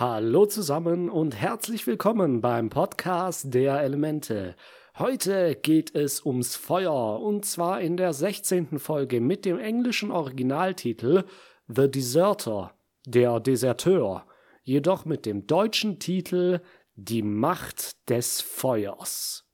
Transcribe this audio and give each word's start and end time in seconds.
Hallo 0.00 0.46
zusammen 0.46 1.10
und 1.10 1.34
herzlich 1.34 1.84
willkommen 1.88 2.40
beim 2.40 2.70
Podcast 2.70 3.52
der 3.52 3.80
Elemente. 3.80 4.54
Heute 4.96 5.56
geht 5.56 5.92
es 5.92 6.24
ums 6.24 6.54
Feuer 6.54 7.18
und 7.18 7.44
zwar 7.44 7.80
in 7.80 7.96
der 7.96 8.12
16. 8.12 8.78
Folge 8.78 9.20
mit 9.20 9.44
dem 9.44 9.58
englischen 9.58 10.12
Originaltitel 10.12 11.24
The 11.66 11.90
Deserter, 11.90 12.76
der 13.06 13.40
Deserteur, 13.40 14.24
jedoch 14.62 15.04
mit 15.04 15.26
dem 15.26 15.48
deutschen 15.48 15.98
Titel 15.98 16.60
Die 16.94 17.22
Macht 17.22 18.08
des 18.08 18.40
Feuers. 18.40 19.47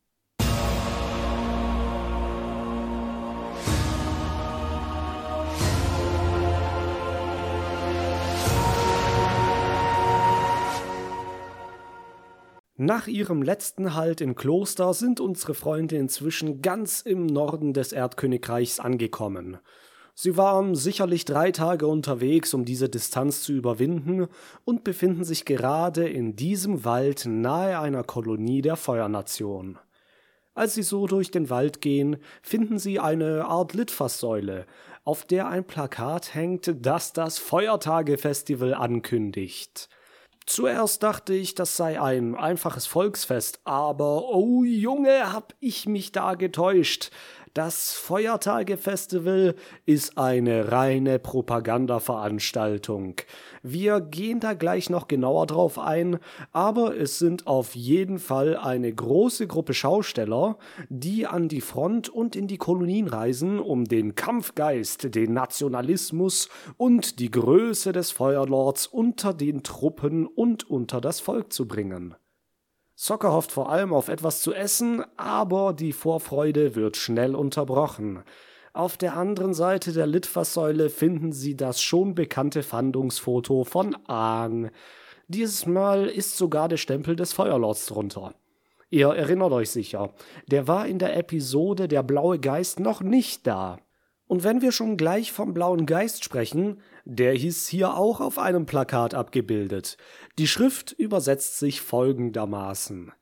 Nach 12.76 13.06
ihrem 13.06 13.40
letzten 13.40 13.94
Halt 13.94 14.20
im 14.20 14.34
Kloster 14.34 14.94
sind 14.94 15.20
unsere 15.20 15.54
Freunde 15.54 15.94
inzwischen 15.94 16.60
ganz 16.60 17.02
im 17.02 17.26
Norden 17.26 17.72
des 17.72 17.92
Erdkönigreichs 17.92 18.80
angekommen. 18.80 19.58
Sie 20.16 20.36
waren 20.36 20.74
sicherlich 20.74 21.24
drei 21.24 21.52
Tage 21.52 21.86
unterwegs, 21.86 22.52
um 22.52 22.64
diese 22.64 22.88
Distanz 22.88 23.44
zu 23.44 23.52
überwinden, 23.52 24.26
und 24.64 24.82
befinden 24.82 25.22
sich 25.22 25.44
gerade 25.44 26.08
in 26.08 26.34
diesem 26.34 26.84
Wald 26.84 27.26
nahe 27.26 27.78
einer 27.78 28.02
Kolonie 28.02 28.60
der 28.60 28.74
Feuernation. 28.74 29.78
Als 30.54 30.74
sie 30.74 30.82
so 30.82 31.06
durch 31.06 31.30
den 31.30 31.50
Wald 31.50 31.80
gehen, 31.80 32.16
finden 32.42 32.80
sie 32.80 32.98
eine 32.98 33.44
Art 33.44 33.74
Litfaßsäule, 33.74 34.66
auf 35.04 35.24
der 35.24 35.46
ein 35.46 35.64
Plakat 35.64 36.34
hängt, 36.34 36.74
das 36.84 37.12
das 37.12 37.38
Feuertage-Festival 37.38 38.74
ankündigt. 38.74 39.88
Zuerst 40.46 41.02
dachte 41.02 41.32
ich, 41.32 41.54
das 41.54 41.76
sei 41.76 42.00
ein 42.00 42.34
einfaches 42.34 42.86
Volksfest, 42.86 43.60
aber 43.64 44.28
oh 44.28 44.62
Junge, 44.62 45.32
hab 45.32 45.54
ich 45.60 45.86
mich 45.86 46.12
da 46.12 46.34
getäuscht. 46.34 47.10
Das 47.54 47.92
Feuertage-Festival 47.92 49.54
ist 49.86 50.18
eine 50.18 50.72
reine 50.72 51.20
Propagandaveranstaltung. 51.20 53.14
Wir 53.62 54.00
gehen 54.00 54.40
da 54.40 54.54
gleich 54.54 54.90
noch 54.90 55.06
genauer 55.06 55.46
drauf 55.46 55.78
ein, 55.78 56.18
aber 56.50 56.96
es 56.96 57.20
sind 57.20 57.46
auf 57.46 57.76
jeden 57.76 58.18
Fall 58.18 58.56
eine 58.56 58.92
große 58.92 59.46
Gruppe 59.46 59.72
Schausteller, 59.72 60.58
die 60.88 61.28
an 61.28 61.46
die 61.46 61.60
Front 61.60 62.08
und 62.08 62.34
in 62.34 62.48
die 62.48 62.58
Kolonien 62.58 63.06
reisen, 63.06 63.60
um 63.60 63.84
den 63.84 64.16
Kampfgeist, 64.16 65.14
den 65.14 65.32
Nationalismus 65.32 66.48
und 66.76 67.20
die 67.20 67.30
Größe 67.30 67.92
des 67.92 68.10
Feuerlords 68.10 68.88
unter 68.88 69.32
den 69.32 69.62
Truppen 69.62 70.26
und 70.26 70.68
unter 70.68 71.00
das 71.00 71.20
Volk 71.20 71.52
zu 71.52 71.68
bringen. 71.68 72.16
Soccer 72.96 73.32
hofft 73.32 73.50
vor 73.50 73.70
allem 73.70 73.92
auf 73.92 74.08
etwas 74.08 74.40
zu 74.40 74.54
essen, 74.54 75.04
aber 75.16 75.72
die 75.72 75.92
Vorfreude 75.92 76.76
wird 76.76 76.96
schnell 76.96 77.34
unterbrochen. 77.34 78.22
Auf 78.72 78.96
der 78.96 79.16
anderen 79.16 79.54
Seite 79.54 79.92
der 79.92 80.06
Litfaßsäule 80.06 80.90
finden 80.90 81.32
Sie 81.32 81.56
das 81.56 81.82
schon 81.82 82.14
bekannte 82.14 82.62
Fandungsfoto 82.62 83.64
von 83.64 83.96
Aang. 84.06 84.70
Dieses 85.28 85.66
Mal 85.66 86.06
ist 86.06 86.36
sogar 86.36 86.68
der 86.68 86.76
Stempel 86.76 87.16
des 87.16 87.32
Feuerlords 87.32 87.86
drunter. 87.86 88.34
Ihr 88.90 89.08
erinnert 89.08 89.52
euch 89.52 89.70
sicher, 89.70 90.12
der 90.46 90.68
war 90.68 90.86
in 90.86 91.00
der 91.00 91.16
Episode 91.16 91.88
Der 91.88 92.04
blaue 92.04 92.38
Geist 92.38 92.78
noch 92.78 93.00
nicht 93.00 93.46
da. 93.46 93.78
Und 94.26 94.42
wenn 94.42 94.62
wir 94.62 94.72
schon 94.72 94.96
gleich 94.96 95.32
vom 95.32 95.52
blauen 95.52 95.84
Geist 95.86 96.24
sprechen, 96.24 96.80
der 97.04 97.34
hieß 97.34 97.68
hier 97.68 97.96
auch 97.96 98.20
auf 98.20 98.38
einem 98.38 98.66
Plakat 98.66 99.14
abgebildet. 99.14 99.96
Die 100.38 100.46
Schrift 100.46 100.92
übersetzt 100.92 101.58
sich 101.58 101.82
folgendermaßen. 101.82 103.12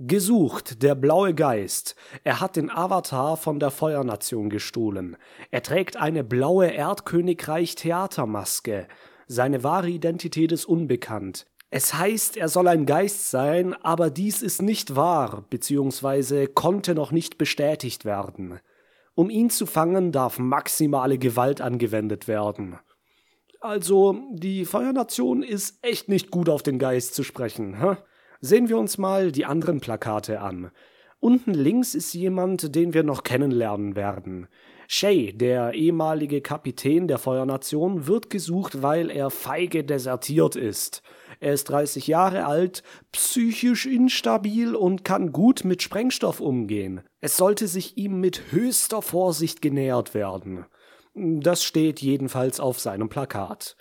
Gesucht, 0.00 0.84
der 0.84 0.94
blaue 0.94 1.34
Geist. 1.34 1.96
Er 2.22 2.40
hat 2.40 2.54
den 2.54 2.70
Avatar 2.70 3.36
von 3.36 3.58
der 3.58 3.72
Feuernation 3.72 4.48
gestohlen. 4.48 5.16
Er 5.50 5.64
trägt 5.64 5.96
eine 5.96 6.22
blaue 6.22 6.68
Erdkönigreich-Theatermaske. 6.68 8.86
Seine 9.26 9.64
wahre 9.64 9.90
Identität 9.90 10.52
ist 10.52 10.66
unbekannt. 10.66 11.46
Es 11.70 11.94
heißt, 11.94 12.36
er 12.36 12.48
soll 12.48 12.68
ein 12.68 12.86
Geist 12.86 13.28
sein, 13.30 13.74
aber 13.82 14.08
dies 14.08 14.40
ist 14.40 14.62
nicht 14.62 14.94
wahr, 14.94 15.44
beziehungsweise 15.50 16.46
konnte 16.46 16.94
noch 16.94 17.10
nicht 17.10 17.36
bestätigt 17.36 18.04
werden. 18.04 18.60
Um 19.18 19.30
ihn 19.30 19.50
zu 19.50 19.66
fangen, 19.66 20.12
darf 20.12 20.38
maximale 20.38 21.18
Gewalt 21.18 21.60
angewendet 21.60 22.28
werden. 22.28 22.78
Also, 23.58 24.14
die 24.30 24.64
Feuernation 24.64 25.42
ist 25.42 25.80
echt 25.82 26.08
nicht 26.08 26.30
gut 26.30 26.48
auf 26.48 26.62
den 26.62 26.78
Geist 26.78 27.16
zu 27.16 27.24
sprechen. 27.24 27.80
Hä? 27.80 27.96
Sehen 28.40 28.68
wir 28.68 28.78
uns 28.78 28.96
mal 28.96 29.32
die 29.32 29.44
anderen 29.44 29.80
Plakate 29.80 30.40
an. 30.40 30.70
Unten 31.18 31.52
links 31.52 31.96
ist 31.96 32.14
jemand, 32.14 32.76
den 32.76 32.94
wir 32.94 33.02
noch 33.02 33.24
kennenlernen 33.24 33.96
werden. 33.96 34.46
Shay, 34.86 35.32
der 35.32 35.72
ehemalige 35.72 36.40
Kapitän 36.40 37.08
der 37.08 37.18
Feuernation, 37.18 38.06
wird 38.06 38.30
gesucht, 38.30 38.82
weil 38.82 39.10
er 39.10 39.30
feige 39.30 39.82
desertiert 39.82 40.54
ist. 40.54 41.02
Er 41.40 41.52
ist 41.52 41.64
30 41.64 42.06
Jahre 42.06 42.46
alt, 42.46 42.82
psychisch 43.12 43.86
instabil 43.86 44.74
und 44.74 45.04
kann 45.04 45.32
gut 45.32 45.64
mit 45.64 45.82
Sprengstoff 45.82 46.40
umgehen. 46.40 47.02
Es 47.20 47.36
sollte 47.36 47.68
sich 47.68 47.96
ihm 47.96 48.20
mit 48.20 48.52
höchster 48.52 49.02
Vorsicht 49.02 49.62
genähert 49.62 50.14
werden. 50.14 50.66
Das 51.14 51.64
steht 51.64 52.00
jedenfalls 52.00 52.60
auf 52.60 52.80
seinem 52.80 53.08
Plakat. 53.08 53.76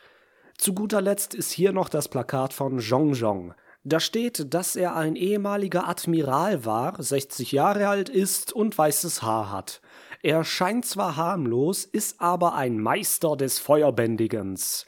Zu 0.57 0.73
guter 0.73 1.01
Letzt 1.01 1.35
ist 1.35 1.51
hier 1.51 1.71
noch 1.71 1.89
das 1.89 2.07
Plakat 2.07 2.53
von 2.53 2.79
Zhong 2.79 3.13
Zhong. 3.13 3.53
Da 3.83 3.99
steht, 3.99 4.53
dass 4.53 4.75
er 4.75 4.95
ein 4.95 5.15
ehemaliger 5.15 5.87
Admiral 5.87 6.65
war, 6.65 7.01
60 7.01 7.51
Jahre 7.53 7.87
alt 7.87 8.09
ist 8.09 8.51
und 8.51 8.77
weißes 8.77 9.21
Haar 9.21 9.51
hat. 9.51 9.81
Er 10.23 10.43
scheint 10.43 10.85
zwar 10.85 11.15
harmlos, 11.15 11.85
ist 11.85 12.19
aber 12.19 12.55
ein 12.55 12.79
Meister 12.79 13.37
des 13.37 13.59
Feuerbändigens. 13.59 14.87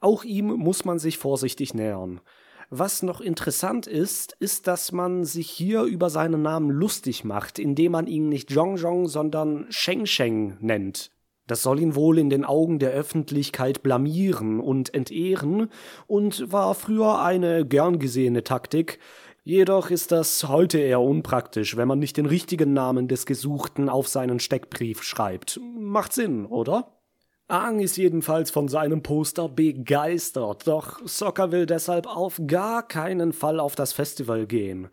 Auch 0.00 0.24
ihm 0.24 0.46
muss 0.46 0.84
man 0.84 0.98
sich 0.98 1.18
vorsichtig 1.18 1.74
nähern. 1.74 2.20
Was 2.68 3.02
noch 3.02 3.20
interessant 3.20 3.86
ist, 3.86 4.36
ist, 4.40 4.66
dass 4.66 4.90
man 4.90 5.24
sich 5.24 5.48
hier 5.48 5.82
über 5.82 6.10
seinen 6.10 6.42
Namen 6.42 6.70
lustig 6.70 7.22
macht, 7.22 7.60
indem 7.60 7.92
man 7.92 8.08
ihn 8.08 8.28
nicht 8.28 8.50
Zhong 8.50 8.76
Zhong, 8.76 9.06
sondern 9.06 9.66
Sheng 9.70 10.04
Sheng 10.06 10.56
nennt. 10.60 11.12
Das 11.46 11.62
soll 11.62 11.78
ihn 11.78 11.94
wohl 11.94 12.18
in 12.18 12.28
den 12.28 12.44
Augen 12.44 12.80
der 12.80 12.90
Öffentlichkeit 12.90 13.84
blamieren 13.84 14.58
und 14.58 14.92
entehren 14.94 15.68
und 16.08 16.50
war 16.50 16.74
früher 16.74 17.22
eine 17.22 17.64
gern 17.64 18.00
gesehene 18.00 18.42
Taktik, 18.42 18.98
jedoch 19.44 19.90
ist 19.90 20.10
das 20.10 20.48
heute 20.48 20.78
eher 20.78 21.00
unpraktisch, 21.00 21.76
wenn 21.76 21.86
man 21.86 22.00
nicht 22.00 22.16
den 22.16 22.26
richtigen 22.26 22.72
Namen 22.72 23.06
des 23.06 23.26
Gesuchten 23.26 23.88
auf 23.88 24.08
seinen 24.08 24.40
Steckbrief 24.40 25.04
schreibt. 25.04 25.60
Macht 25.78 26.12
Sinn, 26.12 26.46
oder? 26.46 26.95
Aang 27.48 27.78
ist 27.78 27.96
jedenfalls 27.96 28.50
von 28.50 28.66
seinem 28.66 29.04
Poster 29.04 29.48
begeistert, 29.48 30.66
doch 30.66 30.98
Sokka 31.04 31.52
will 31.52 31.64
deshalb 31.64 32.08
auf 32.08 32.40
gar 32.48 32.82
keinen 32.88 33.32
Fall 33.32 33.60
auf 33.60 33.76
das 33.76 33.92
Festival 33.92 34.46
gehen. 34.46 34.88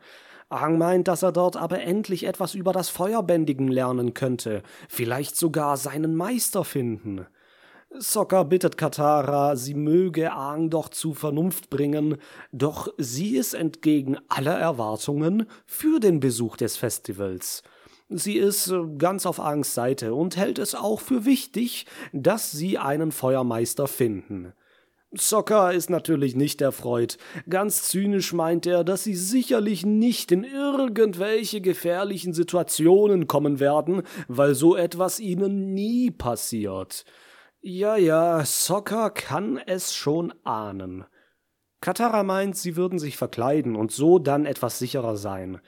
Aang 0.50 0.78
meint, 0.78 1.08
dass 1.08 1.24
er 1.24 1.32
dort 1.32 1.58
aber 1.58 1.82
endlich 1.82 2.28
etwas 2.28 2.54
über 2.54 2.72
das 2.72 2.90
Feuerbändigen 2.90 3.70
lernen 3.70 4.14
könnte, 4.14 4.62
vielleicht 4.88 5.36
sogar 5.36 5.78
seinen 5.78 6.16
Meister 6.16 6.64
finden. 6.64 7.26
Sokka 7.90 8.44
bittet 8.44 8.78
Katara, 8.78 9.56
sie 9.56 9.74
möge 9.74 10.32
Aang 10.32 10.70
doch 10.70 10.90
zu 10.90 11.16
Vernunft 11.16 11.72
bringen, 11.72 12.18
doch 12.52 12.88
sie 13.00 13.36
ist 13.36 13.56
entgegen 13.56 14.18
aller 14.30 14.60
Erwartungen 14.60 15.48
für 15.66 16.00
den 16.00 16.20
Besuch 16.20 16.56
des 16.56 16.78
Festivals. 16.78 17.64
Sie 18.16 18.38
ist 18.38 18.68
äh, 18.68 18.84
ganz 18.98 19.26
auf 19.26 19.40
Aangs 19.40 19.74
Seite 19.74 20.14
und 20.14 20.38
hält 20.38 20.60
es 20.60 20.76
auch 20.76 21.02
für 21.02 21.26
wichtig, 21.26 21.88
dass 22.12 22.52
sie 22.52 22.78
einen 22.78 23.12
Feuermeister 23.12 23.88
finden. 23.88 24.54
Sokka 25.16 25.72
ist 25.72 25.90
natürlich 25.90 26.36
nicht 26.36 26.62
erfreut. 26.62 27.18
Ganz 27.50 27.84
zynisch 27.84 28.34
meint 28.34 28.66
er, 28.66 28.84
dass 28.84 29.04
sie 29.04 29.16
sicherlich 29.16 29.86
nicht 29.86 30.32
in 30.32 30.44
irgendwelche 30.44 31.62
gefährlichen 31.62 32.34
Situationen 32.34 33.28
kommen 33.28 33.60
werden, 33.60 34.04
weil 34.28 34.56
so 34.56 34.76
etwas 34.76 35.20
ihnen 35.20 35.74
nie 35.74 36.10
passiert. 36.12 37.06
Ja, 37.62 37.96
ja, 37.96 38.44
Sokka 38.46 39.10
kann 39.10 39.58
es 39.58 39.96
schon 39.96 40.34
ahnen. 40.44 41.06
Katara 41.82 42.24
meint, 42.24 42.58
sie 42.58 42.76
würden 42.76 42.98
sich 43.00 43.18
verkleiden 43.18 43.76
und 43.76 43.92
so 43.92 44.20
dann 44.20 44.46
etwas 44.46 44.80
sicherer 44.80 45.16
sein. 45.16 45.60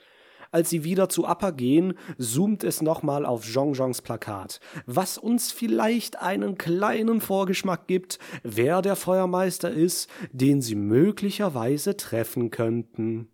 Als 0.56 0.70
sie 0.70 0.84
wieder 0.84 1.10
zu 1.10 1.26
Appa 1.26 1.50
gehen, 1.50 1.92
zoomt 2.16 2.64
es 2.64 2.80
nochmal 2.80 3.26
auf 3.26 3.44
Zhongzhongs 3.44 4.00
Plakat, 4.00 4.58
was 4.86 5.18
uns 5.18 5.52
vielleicht 5.52 6.22
einen 6.22 6.56
kleinen 6.56 7.20
Vorgeschmack 7.20 7.86
gibt, 7.86 8.18
wer 8.42 8.80
der 8.80 8.96
Feuermeister 8.96 9.70
ist, 9.70 10.08
den 10.32 10.62
sie 10.62 10.74
möglicherweise 10.74 11.98
treffen 11.98 12.48
könnten. 12.48 13.28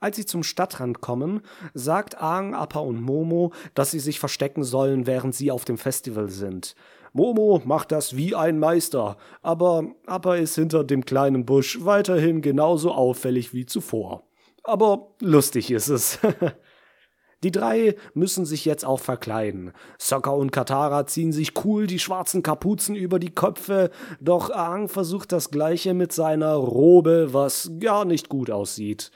Als 0.00 0.16
sie 0.16 0.24
zum 0.24 0.42
Stadtrand 0.42 1.02
kommen, 1.02 1.42
sagt 1.74 2.18
Aang, 2.18 2.54
Appa 2.54 2.80
und 2.80 3.02
Momo, 3.02 3.52
dass 3.74 3.90
sie 3.90 4.00
sich 4.00 4.18
verstecken 4.18 4.64
sollen, 4.64 5.06
während 5.06 5.34
sie 5.34 5.50
auf 5.50 5.66
dem 5.66 5.76
Festival 5.76 6.30
sind. 6.30 6.76
Momo 7.12 7.60
macht 7.66 7.92
das 7.92 8.16
wie 8.16 8.34
ein 8.34 8.58
Meister, 8.58 9.18
aber 9.42 9.84
Appa 10.06 10.36
ist 10.36 10.54
hinter 10.54 10.82
dem 10.82 11.04
kleinen 11.04 11.44
Busch 11.44 11.84
weiterhin 11.84 12.40
genauso 12.40 12.92
auffällig 12.92 13.52
wie 13.52 13.66
zuvor. 13.66 14.25
Aber 14.66 15.14
lustig 15.20 15.70
ist 15.70 15.88
es. 15.88 16.18
Die 17.42 17.50
drei 17.52 17.94
müssen 18.14 18.46
sich 18.46 18.64
jetzt 18.64 18.84
auch 18.84 18.98
verkleiden. 18.98 19.72
Sokka 19.98 20.30
und 20.30 20.52
Katara 20.52 21.06
ziehen 21.06 21.32
sich 21.32 21.64
cool 21.64 21.86
die 21.86 21.98
schwarzen 21.98 22.42
Kapuzen 22.42 22.96
über 22.96 23.18
die 23.18 23.34
Köpfe, 23.34 23.90
doch 24.20 24.50
Aang 24.50 24.88
versucht 24.88 25.32
das 25.32 25.50
gleiche 25.50 25.92
mit 25.92 26.12
seiner 26.12 26.54
Robe, 26.54 27.28
was 27.32 27.72
gar 27.78 28.06
nicht 28.06 28.30
gut 28.30 28.50
aussieht. 28.50 29.10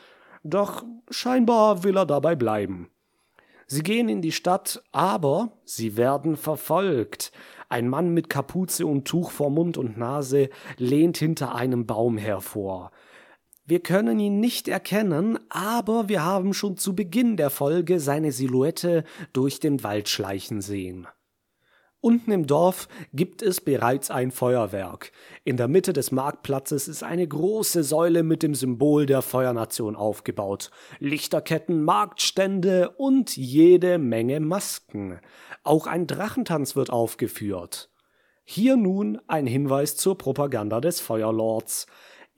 Doch 0.44 0.84
scheinbar 1.10 1.82
will 1.82 1.96
er 1.96 2.06
dabei 2.06 2.36
bleiben. 2.36 2.90
Sie 3.66 3.82
gehen 3.82 4.08
in 4.08 4.20
die 4.20 4.32
Stadt, 4.32 4.82
aber 4.92 5.52
sie 5.64 5.96
werden 5.96 6.36
verfolgt. 6.36 7.32
Ein 7.68 7.88
Mann 7.88 8.10
mit 8.10 8.28
Kapuze 8.28 8.86
und 8.86 9.06
Tuch 9.06 9.30
vor 9.30 9.48
Mund 9.48 9.78
und 9.78 9.96
Nase 9.96 10.50
lehnt 10.76 11.16
hinter 11.16 11.54
einem 11.54 11.86
Baum 11.86 12.18
hervor. 12.18 12.90
Wir 13.70 13.78
können 13.78 14.18
ihn 14.18 14.40
nicht 14.40 14.66
erkennen, 14.66 15.38
aber 15.48 16.08
wir 16.08 16.24
haben 16.24 16.54
schon 16.54 16.76
zu 16.76 16.96
Beginn 16.96 17.36
der 17.36 17.50
Folge 17.50 18.00
seine 18.00 18.32
Silhouette 18.32 19.04
durch 19.32 19.60
den 19.60 19.84
Wald 19.84 20.08
schleichen 20.08 20.60
sehen. 20.60 21.06
Unten 22.00 22.32
im 22.32 22.48
Dorf 22.48 22.88
gibt 23.12 23.42
es 23.42 23.60
bereits 23.60 24.10
ein 24.10 24.32
Feuerwerk. 24.32 25.12
In 25.44 25.56
der 25.56 25.68
Mitte 25.68 25.92
des 25.92 26.10
Marktplatzes 26.10 26.88
ist 26.88 27.04
eine 27.04 27.28
große 27.28 27.84
Säule 27.84 28.24
mit 28.24 28.42
dem 28.42 28.56
Symbol 28.56 29.06
der 29.06 29.22
Feuernation 29.22 29.94
aufgebaut. 29.94 30.72
Lichterketten, 30.98 31.84
Marktstände 31.84 32.90
und 32.96 33.36
jede 33.36 33.98
Menge 33.98 34.40
Masken. 34.40 35.20
Auch 35.62 35.86
ein 35.86 36.08
Drachentanz 36.08 36.74
wird 36.74 36.90
aufgeführt. 36.90 37.88
Hier 38.42 38.76
nun 38.76 39.20
ein 39.28 39.46
Hinweis 39.46 39.96
zur 39.96 40.18
Propaganda 40.18 40.80
des 40.80 40.98
Feuerlords. 40.98 41.86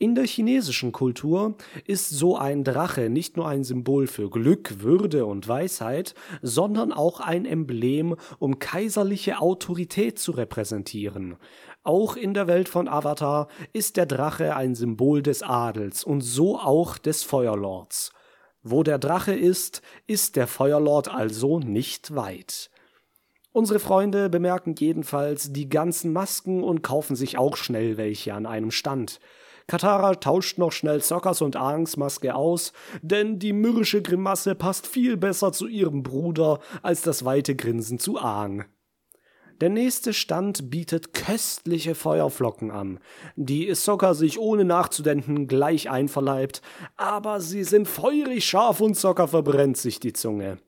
In 0.02 0.16
der 0.16 0.26
chinesischen 0.26 0.90
Kultur 0.90 1.54
ist 1.86 2.10
so 2.10 2.36
ein 2.36 2.64
Drache 2.64 3.08
nicht 3.08 3.36
nur 3.36 3.46
ein 3.46 3.62
Symbol 3.62 4.08
für 4.08 4.30
Glück, 4.30 4.80
Würde 4.82 5.26
und 5.26 5.46
Weisheit, 5.46 6.16
sondern 6.42 6.90
auch 6.92 7.20
ein 7.20 7.44
Emblem, 7.44 8.16
um 8.40 8.58
kaiserliche 8.58 9.40
Autorität 9.40 10.18
zu 10.18 10.32
repräsentieren. 10.32 11.36
Auch 11.84 12.16
in 12.16 12.34
der 12.34 12.48
Welt 12.48 12.68
von 12.68 12.88
Avatar 12.88 13.46
ist 13.72 13.96
der 13.96 14.06
Drache 14.06 14.56
ein 14.56 14.74
Symbol 14.74 15.22
des 15.22 15.44
Adels 15.44 16.02
und 16.02 16.22
so 16.22 16.58
auch 16.58 16.98
des 16.98 17.22
Feuerlords. 17.22 18.10
Wo 18.64 18.82
der 18.82 18.98
Drache 18.98 19.34
ist, 19.34 19.82
ist 20.08 20.34
der 20.34 20.48
Feuerlord 20.48 21.14
also 21.14 21.60
nicht 21.60 22.16
weit. 22.16 22.70
Unsere 23.52 23.78
Freunde 23.78 24.28
bemerken 24.30 24.74
jedenfalls 24.76 25.52
die 25.52 25.68
ganzen 25.68 26.12
Masken 26.12 26.64
und 26.64 26.82
kaufen 26.82 27.14
sich 27.14 27.38
auch 27.38 27.56
schnell 27.56 27.98
welche 27.98 28.34
an 28.34 28.46
einem 28.46 28.72
Stand. 28.72 29.20
Katara 29.72 30.16
tauscht 30.16 30.58
noch 30.58 30.70
schnell 30.70 31.00
Sockers 31.00 31.40
und 31.40 31.56
Aangs 31.56 31.96
Maske 31.96 32.34
aus, 32.34 32.74
denn 33.00 33.38
die 33.38 33.54
mürrische 33.54 34.02
Grimasse 34.02 34.54
passt 34.54 34.86
viel 34.86 35.16
besser 35.16 35.50
zu 35.50 35.66
ihrem 35.66 36.02
Bruder 36.02 36.58
als 36.82 37.00
das 37.00 37.24
weite 37.24 37.56
Grinsen 37.56 37.98
zu 37.98 38.18
Aang. 38.18 38.66
Der 39.62 39.70
nächste 39.70 40.12
Stand 40.12 40.68
bietet 40.68 41.14
köstliche 41.14 41.94
Feuerflocken 41.94 42.70
an, 42.70 43.00
die 43.36 43.74
Sokka 43.74 44.12
sich 44.12 44.38
ohne 44.38 44.66
nachzudenken 44.66 45.46
gleich 45.46 45.88
einverleibt, 45.88 46.60
aber 46.98 47.40
sie 47.40 47.64
sind 47.64 47.88
feurig 47.88 48.44
scharf 48.44 48.82
und 48.82 48.94
Sokka 48.94 49.26
verbrennt 49.26 49.78
sich 49.78 49.98
die 49.98 50.12
Zunge. 50.12 50.58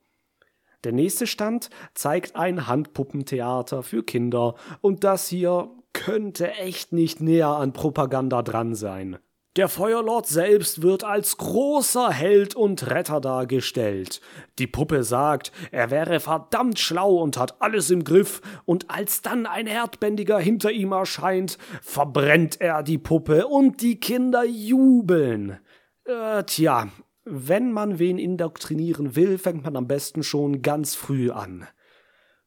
Der 0.83 0.93
nächste 0.93 1.27
Stand 1.27 1.69
zeigt 1.93 2.35
ein 2.35 2.65
Handpuppentheater 2.65 3.83
für 3.83 4.01
Kinder 4.01 4.55
und 4.81 5.03
das 5.03 5.27
hier 5.27 5.69
könnte 5.95 6.51
echt 6.51 6.93
nicht 6.93 7.21
näher 7.21 7.47
an 7.47 7.73
Propaganda 7.73 8.43
dran 8.43 8.75
sein. 8.75 9.17
Der 9.55 9.69
Feuerlord 9.69 10.27
selbst 10.27 10.81
wird 10.81 11.05
als 11.05 11.37
großer 11.37 12.11
Held 12.11 12.55
und 12.55 12.91
Retter 12.91 13.21
dargestellt. 13.21 14.19
Die 14.59 14.67
Puppe 14.67 15.05
sagt, 15.05 15.53
er 15.71 15.91
wäre 15.91 16.19
verdammt 16.19 16.77
schlau 16.77 17.15
und 17.15 17.37
hat 17.37 17.61
alles 17.61 17.89
im 17.89 18.03
Griff, 18.03 18.41
und 18.65 18.91
als 18.91 19.21
dann 19.21 19.45
ein 19.45 19.65
Erdbändiger 19.65 20.37
hinter 20.37 20.73
ihm 20.73 20.91
erscheint, 20.91 21.57
verbrennt 21.81 22.59
er 22.59 22.83
die 22.83 22.97
Puppe 22.97 23.47
und 23.47 23.81
die 23.81 23.97
Kinder 23.97 24.43
jubeln. 24.43 25.59
Äh, 26.03 26.43
tja, 26.43 26.89
wenn 27.23 27.71
man 27.71 27.97
wen 27.97 28.17
indoktrinieren 28.17 29.15
will, 29.15 29.37
fängt 29.37 29.63
man 29.63 29.77
am 29.77 29.87
besten 29.87 30.21
schon 30.21 30.61
ganz 30.61 30.95
früh 30.95 31.31
an. 31.31 31.65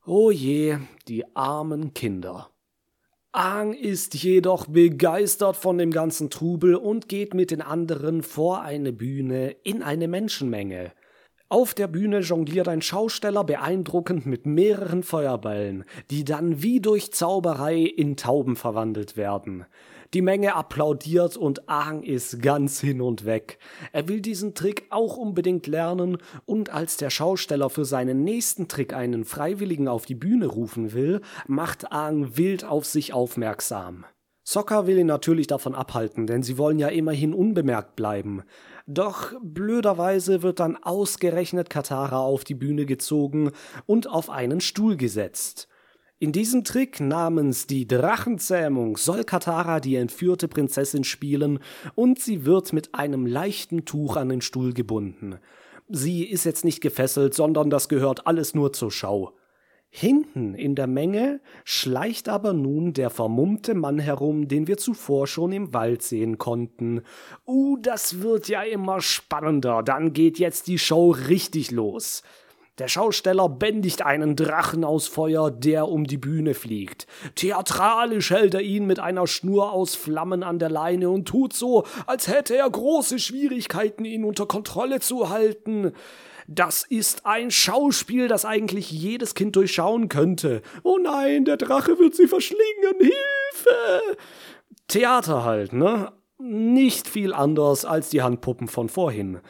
Oh 0.04 0.30
je, 0.30 0.76
die 1.08 1.24
armen 1.34 1.94
Kinder. 1.94 2.50
Aang 3.38 3.72
ist 3.72 4.14
jedoch 4.14 4.66
begeistert 4.66 5.54
von 5.54 5.78
dem 5.78 5.92
ganzen 5.92 6.28
Trubel 6.28 6.74
und 6.74 7.08
geht 7.08 7.34
mit 7.34 7.52
den 7.52 7.62
anderen 7.62 8.24
vor 8.24 8.62
eine 8.62 8.92
Bühne 8.92 9.54
in 9.62 9.84
eine 9.84 10.08
Menschenmenge. 10.08 10.90
Auf 11.48 11.72
der 11.72 11.86
Bühne 11.86 12.18
jongliert 12.18 12.66
ein 12.66 12.82
Schausteller 12.82 13.44
beeindruckend 13.44 14.26
mit 14.26 14.44
mehreren 14.44 15.04
Feuerballen, 15.04 15.84
die 16.10 16.24
dann 16.24 16.64
wie 16.64 16.80
durch 16.80 17.12
Zauberei 17.12 17.76
in 17.76 18.16
Tauben 18.16 18.56
verwandelt 18.56 19.16
werden. 19.16 19.66
Die 20.14 20.22
Menge 20.22 20.54
applaudiert 20.54 21.36
und 21.36 21.68
Aang 21.68 22.02
ist 22.02 22.40
ganz 22.40 22.80
hin 22.80 23.02
und 23.02 23.26
weg. 23.26 23.58
Er 23.92 24.08
will 24.08 24.22
diesen 24.22 24.54
Trick 24.54 24.86
auch 24.88 25.18
unbedingt 25.18 25.66
lernen 25.66 26.16
und 26.46 26.70
als 26.70 26.96
der 26.96 27.10
Schausteller 27.10 27.68
für 27.68 27.84
seinen 27.84 28.24
nächsten 28.24 28.68
Trick 28.68 28.94
einen 28.94 29.26
Freiwilligen 29.26 29.86
auf 29.86 30.06
die 30.06 30.14
Bühne 30.14 30.46
rufen 30.46 30.94
will, 30.94 31.20
macht 31.46 31.92
Aang 31.92 32.38
wild 32.38 32.64
auf 32.64 32.86
sich 32.86 33.12
aufmerksam. 33.12 34.06
Sokka 34.44 34.86
will 34.86 34.96
ihn 34.96 35.06
natürlich 35.06 35.46
davon 35.46 35.74
abhalten, 35.74 36.26
denn 36.26 36.42
sie 36.42 36.56
wollen 36.56 36.78
ja 36.78 36.88
immerhin 36.88 37.34
unbemerkt 37.34 37.94
bleiben. 37.94 38.44
Doch 38.86 39.34
blöderweise 39.42 40.42
wird 40.42 40.58
dann 40.58 40.76
ausgerechnet 40.76 41.68
Katara 41.68 42.20
auf 42.20 42.44
die 42.44 42.54
Bühne 42.54 42.86
gezogen 42.86 43.50
und 43.84 44.08
auf 44.08 44.30
einen 44.30 44.62
Stuhl 44.62 44.96
gesetzt. 44.96 45.68
In 46.20 46.32
diesem 46.32 46.64
Trick 46.64 46.98
namens 46.98 47.68
die 47.68 47.86
Drachenzähmung 47.86 48.96
soll 48.96 49.22
Katara 49.22 49.78
die 49.78 49.94
entführte 49.94 50.48
Prinzessin 50.48 51.04
spielen 51.04 51.60
und 51.94 52.18
sie 52.18 52.44
wird 52.44 52.72
mit 52.72 52.92
einem 52.92 53.24
leichten 53.24 53.84
Tuch 53.84 54.16
an 54.16 54.28
den 54.28 54.40
Stuhl 54.40 54.72
gebunden. 54.72 55.38
Sie 55.88 56.24
ist 56.24 56.42
jetzt 56.42 56.64
nicht 56.64 56.80
gefesselt, 56.80 57.34
sondern 57.34 57.70
das 57.70 57.88
gehört 57.88 58.26
alles 58.26 58.52
nur 58.52 58.72
zur 58.72 58.90
Schau. 58.90 59.36
Hinten 59.90 60.54
in 60.54 60.74
der 60.74 60.88
Menge 60.88 61.40
schleicht 61.64 62.28
aber 62.28 62.52
nun 62.52 62.94
der 62.94 63.10
vermummte 63.10 63.74
Mann 63.74 64.00
herum, 64.00 64.48
den 64.48 64.66
wir 64.66 64.76
zuvor 64.76 65.28
schon 65.28 65.52
im 65.52 65.72
Wald 65.72 66.02
sehen 66.02 66.36
konnten. 66.36 67.02
Uh, 67.46 67.76
das 67.80 68.20
wird 68.20 68.48
ja 68.48 68.62
immer 68.62 69.00
spannender, 69.00 69.84
dann 69.84 70.12
geht 70.14 70.40
jetzt 70.40 70.66
die 70.66 70.80
Show 70.80 71.10
richtig 71.10 71.70
los. 71.70 72.24
Der 72.78 72.86
Schausteller 72.86 73.48
bändigt 73.48 74.02
einen 74.02 74.36
Drachen 74.36 74.84
aus 74.84 75.08
Feuer, 75.08 75.50
der 75.50 75.88
um 75.88 76.04
die 76.04 76.16
Bühne 76.16 76.54
fliegt. 76.54 77.08
Theatralisch 77.34 78.30
hält 78.30 78.54
er 78.54 78.60
ihn 78.60 78.86
mit 78.86 79.00
einer 79.00 79.26
Schnur 79.26 79.72
aus 79.72 79.96
Flammen 79.96 80.44
an 80.44 80.60
der 80.60 80.70
Leine 80.70 81.10
und 81.10 81.26
tut 81.26 81.52
so, 81.52 81.84
als 82.06 82.28
hätte 82.28 82.56
er 82.56 82.70
große 82.70 83.18
Schwierigkeiten, 83.18 84.04
ihn 84.04 84.24
unter 84.24 84.46
Kontrolle 84.46 85.00
zu 85.00 85.28
halten. 85.28 85.92
Das 86.46 86.84
ist 86.84 87.26
ein 87.26 87.50
Schauspiel, 87.50 88.28
das 88.28 88.44
eigentlich 88.44 88.90
jedes 88.90 89.34
Kind 89.34 89.56
durchschauen 89.56 90.08
könnte. 90.08 90.62
Oh 90.84 90.98
nein, 90.98 91.44
der 91.44 91.56
Drache 91.56 91.98
wird 91.98 92.14
sie 92.14 92.28
verschlingen. 92.28 92.94
Hilfe! 93.00 94.16
Theater 94.86 95.44
halt, 95.44 95.72
ne? 95.72 96.12
Nicht 96.38 97.08
viel 97.08 97.34
anders 97.34 97.84
als 97.84 98.08
die 98.10 98.22
Handpuppen 98.22 98.68
von 98.68 98.88
vorhin. 98.88 99.40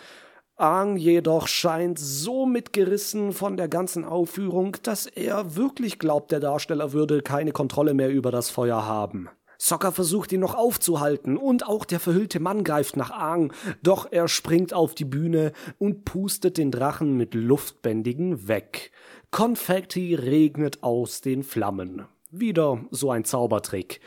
Aang 0.58 0.96
jedoch 0.96 1.46
scheint 1.46 2.00
so 2.00 2.44
mitgerissen 2.44 3.32
von 3.32 3.56
der 3.56 3.68
ganzen 3.68 4.04
Aufführung, 4.04 4.76
dass 4.82 5.06
er 5.06 5.54
wirklich 5.54 6.00
glaubt, 6.00 6.32
der 6.32 6.40
Darsteller 6.40 6.92
würde 6.92 7.22
keine 7.22 7.52
Kontrolle 7.52 7.94
mehr 7.94 8.10
über 8.10 8.32
das 8.32 8.50
Feuer 8.50 8.84
haben. 8.84 9.28
Sokka 9.56 9.92
versucht 9.92 10.32
ihn 10.32 10.40
noch 10.40 10.56
aufzuhalten 10.56 11.36
und 11.36 11.64
auch 11.64 11.84
der 11.84 12.00
verhüllte 12.00 12.40
Mann 12.40 12.64
greift 12.64 12.96
nach 12.96 13.12
Aang, 13.12 13.52
doch 13.84 14.08
er 14.10 14.26
springt 14.26 14.74
auf 14.74 14.96
die 14.96 15.04
Bühne 15.04 15.52
und 15.78 16.04
pustet 16.04 16.58
den 16.58 16.72
Drachen 16.72 17.16
mit 17.16 17.34
Luftbändigen 17.34 18.48
weg. 18.48 18.90
Konfetti 19.30 20.16
regnet 20.16 20.82
aus 20.82 21.20
den 21.20 21.44
Flammen. 21.44 22.06
Wieder 22.32 22.84
so 22.90 23.12
ein 23.12 23.24
Zaubertrick. 23.24 24.00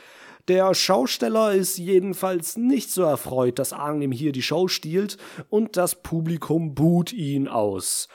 Der 0.48 0.74
Schausteller 0.74 1.52
ist 1.52 1.78
jedenfalls 1.78 2.56
nicht 2.56 2.90
so 2.90 3.02
erfreut, 3.02 3.60
dass 3.60 3.72
Aang 3.72 4.02
ihm 4.02 4.10
hier 4.10 4.32
die 4.32 4.42
Show 4.42 4.66
stiehlt 4.66 5.16
und 5.50 5.76
das 5.76 6.02
Publikum 6.02 6.74
buht 6.74 7.12
ihn 7.12 7.46
aus. 7.46 8.08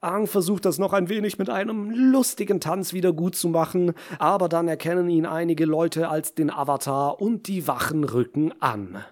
Aang 0.00 0.28
versucht 0.28 0.64
das 0.64 0.78
noch 0.78 0.92
ein 0.92 1.08
wenig 1.08 1.38
mit 1.38 1.50
einem 1.50 1.90
lustigen 1.90 2.60
Tanz 2.60 2.92
wieder 2.92 3.12
gut 3.12 3.34
zu 3.34 3.48
machen, 3.48 3.94
aber 4.20 4.48
dann 4.48 4.68
erkennen 4.68 5.08
ihn 5.08 5.26
einige 5.26 5.64
Leute 5.64 6.08
als 6.08 6.34
den 6.34 6.50
Avatar 6.50 7.20
und 7.20 7.48
die 7.48 7.66
Wachen 7.66 8.04
rücken 8.04 8.52
an. 8.60 9.04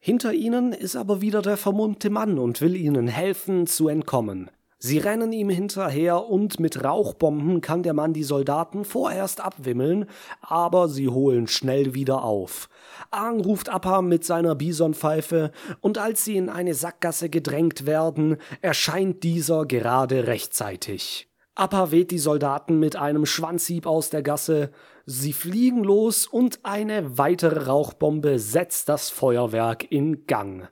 Hinter 0.00 0.32
ihnen 0.34 0.72
ist 0.72 0.96
aber 0.96 1.22
wieder 1.22 1.40
der 1.40 1.56
vermummte 1.56 2.10
Mann 2.10 2.38
und 2.38 2.60
will 2.60 2.76
ihnen 2.76 3.08
helfen 3.08 3.66
zu 3.66 3.88
entkommen. 3.88 4.50
Sie 4.80 4.98
rennen 4.98 5.32
ihm 5.32 5.50
hinterher 5.50 6.26
und 6.26 6.60
mit 6.60 6.84
Rauchbomben 6.84 7.60
kann 7.60 7.82
der 7.82 7.94
Mann 7.94 8.12
die 8.12 8.22
Soldaten 8.22 8.84
vorerst 8.84 9.40
abwimmeln, 9.40 10.06
aber 10.40 10.88
sie 10.88 11.08
holen 11.08 11.48
schnell 11.48 11.94
wieder 11.94 12.22
auf. 12.22 12.68
Aang 13.10 13.40
ruft 13.40 13.68
Appa 13.70 14.02
mit 14.02 14.24
seiner 14.24 14.54
Bisonpfeife 14.54 15.50
und 15.80 15.98
als 15.98 16.24
sie 16.24 16.36
in 16.36 16.48
eine 16.48 16.74
Sackgasse 16.74 17.28
gedrängt 17.28 17.86
werden, 17.86 18.36
erscheint 18.60 19.24
dieser 19.24 19.66
gerade 19.66 20.28
rechtzeitig. 20.28 21.28
Appa 21.56 21.90
weht 21.90 22.12
die 22.12 22.20
Soldaten 22.20 22.78
mit 22.78 22.94
einem 22.94 23.26
Schwanzhieb 23.26 23.84
aus 23.84 24.10
der 24.10 24.22
Gasse, 24.22 24.70
sie 25.06 25.32
fliegen 25.32 25.82
los 25.82 26.24
und 26.24 26.60
eine 26.62 27.18
weitere 27.18 27.64
Rauchbombe 27.64 28.38
setzt 28.38 28.88
das 28.88 29.10
Feuerwerk 29.10 29.90
in 29.90 30.24
Gang. 30.28 30.70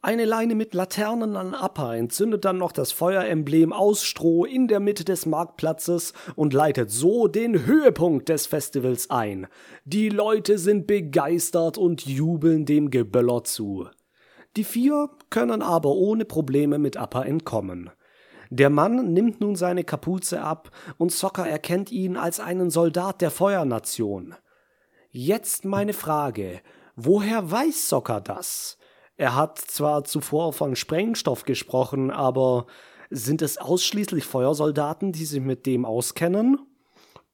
Eine 0.00 0.26
Leine 0.26 0.54
mit 0.54 0.74
Laternen 0.74 1.34
an 1.34 1.54
Appa 1.54 1.96
entzündet 1.96 2.44
dann 2.44 2.56
noch 2.56 2.70
das 2.70 2.92
Feueremblem 2.92 3.72
aus 3.72 4.04
Stroh 4.04 4.44
in 4.44 4.68
der 4.68 4.78
Mitte 4.78 5.04
des 5.04 5.26
Marktplatzes 5.26 6.12
und 6.36 6.52
leitet 6.52 6.92
so 6.92 7.26
den 7.26 7.66
Höhepunkt 7.66 8.28
des 8.28 8.46
Festivals 8.46 9.10
ein. 9.10 9.48
Die 9.84 10.08
Leute 10.08 10.58
sind 10.58 10.86
begeistert 10.86 11.78
und 11.78 12.06
jubeln 12.06 12.64
dem 12.64 12.90
Geböller 12.90 13.42
zu. 13.42 13.88
Die 14.56 14.62
vier 14.62 15.10
können 15.30 15.62
aber 15.62 15.90
ohne 15.90 16.24
Probleme 16.24 16.78
mit 16.78 16.96
Appa 16.96 17.24
entkommen. 17.24 17.90
Der 18.50 18.70
Mann 18.70 19.12
nimmt 19.12 19.40
nun 19.40 19.56
seine 19.56 19.82
Kapuze 19.82 20.40
ab 20.40 20.70
und 20.96 21.10
Sokka 21.10 21.44
erkennt 21.44 21.90
ihn 21.90 22.16
als 22.16 22.38
einen 22.38 22.70
Soldat 22.70 23.20
der 23.20 23.32
Feuernation. 23.32 24.36
Jetzt 25.10 25.64
meine 25.64 25.92
Frage, 25.92 26.60
woher 26.94 27.50
weiß 27.50 27.88
Sokka 27.88 28.20
das? 28.20 28.77
Er 29.18 29.34
hat 29.34 29.58
zwar 29.58 30.04
zuvor 30.04 30.52
von 30.52 30.76
Sprengstoff 30.76 31.44
gesprochen, 31.44 32.12
aber 32.12 32.66
sind 33.10 33.42
es 33.42 33.58
ausschließlich 33.58 34.24
Feuersoldaten, 34.24 35.10
die 35.10 35.24
sich 35.24 35.40
mit 35.40 35.66
dem 35.66 35.84
auskennen? 35.84 36.60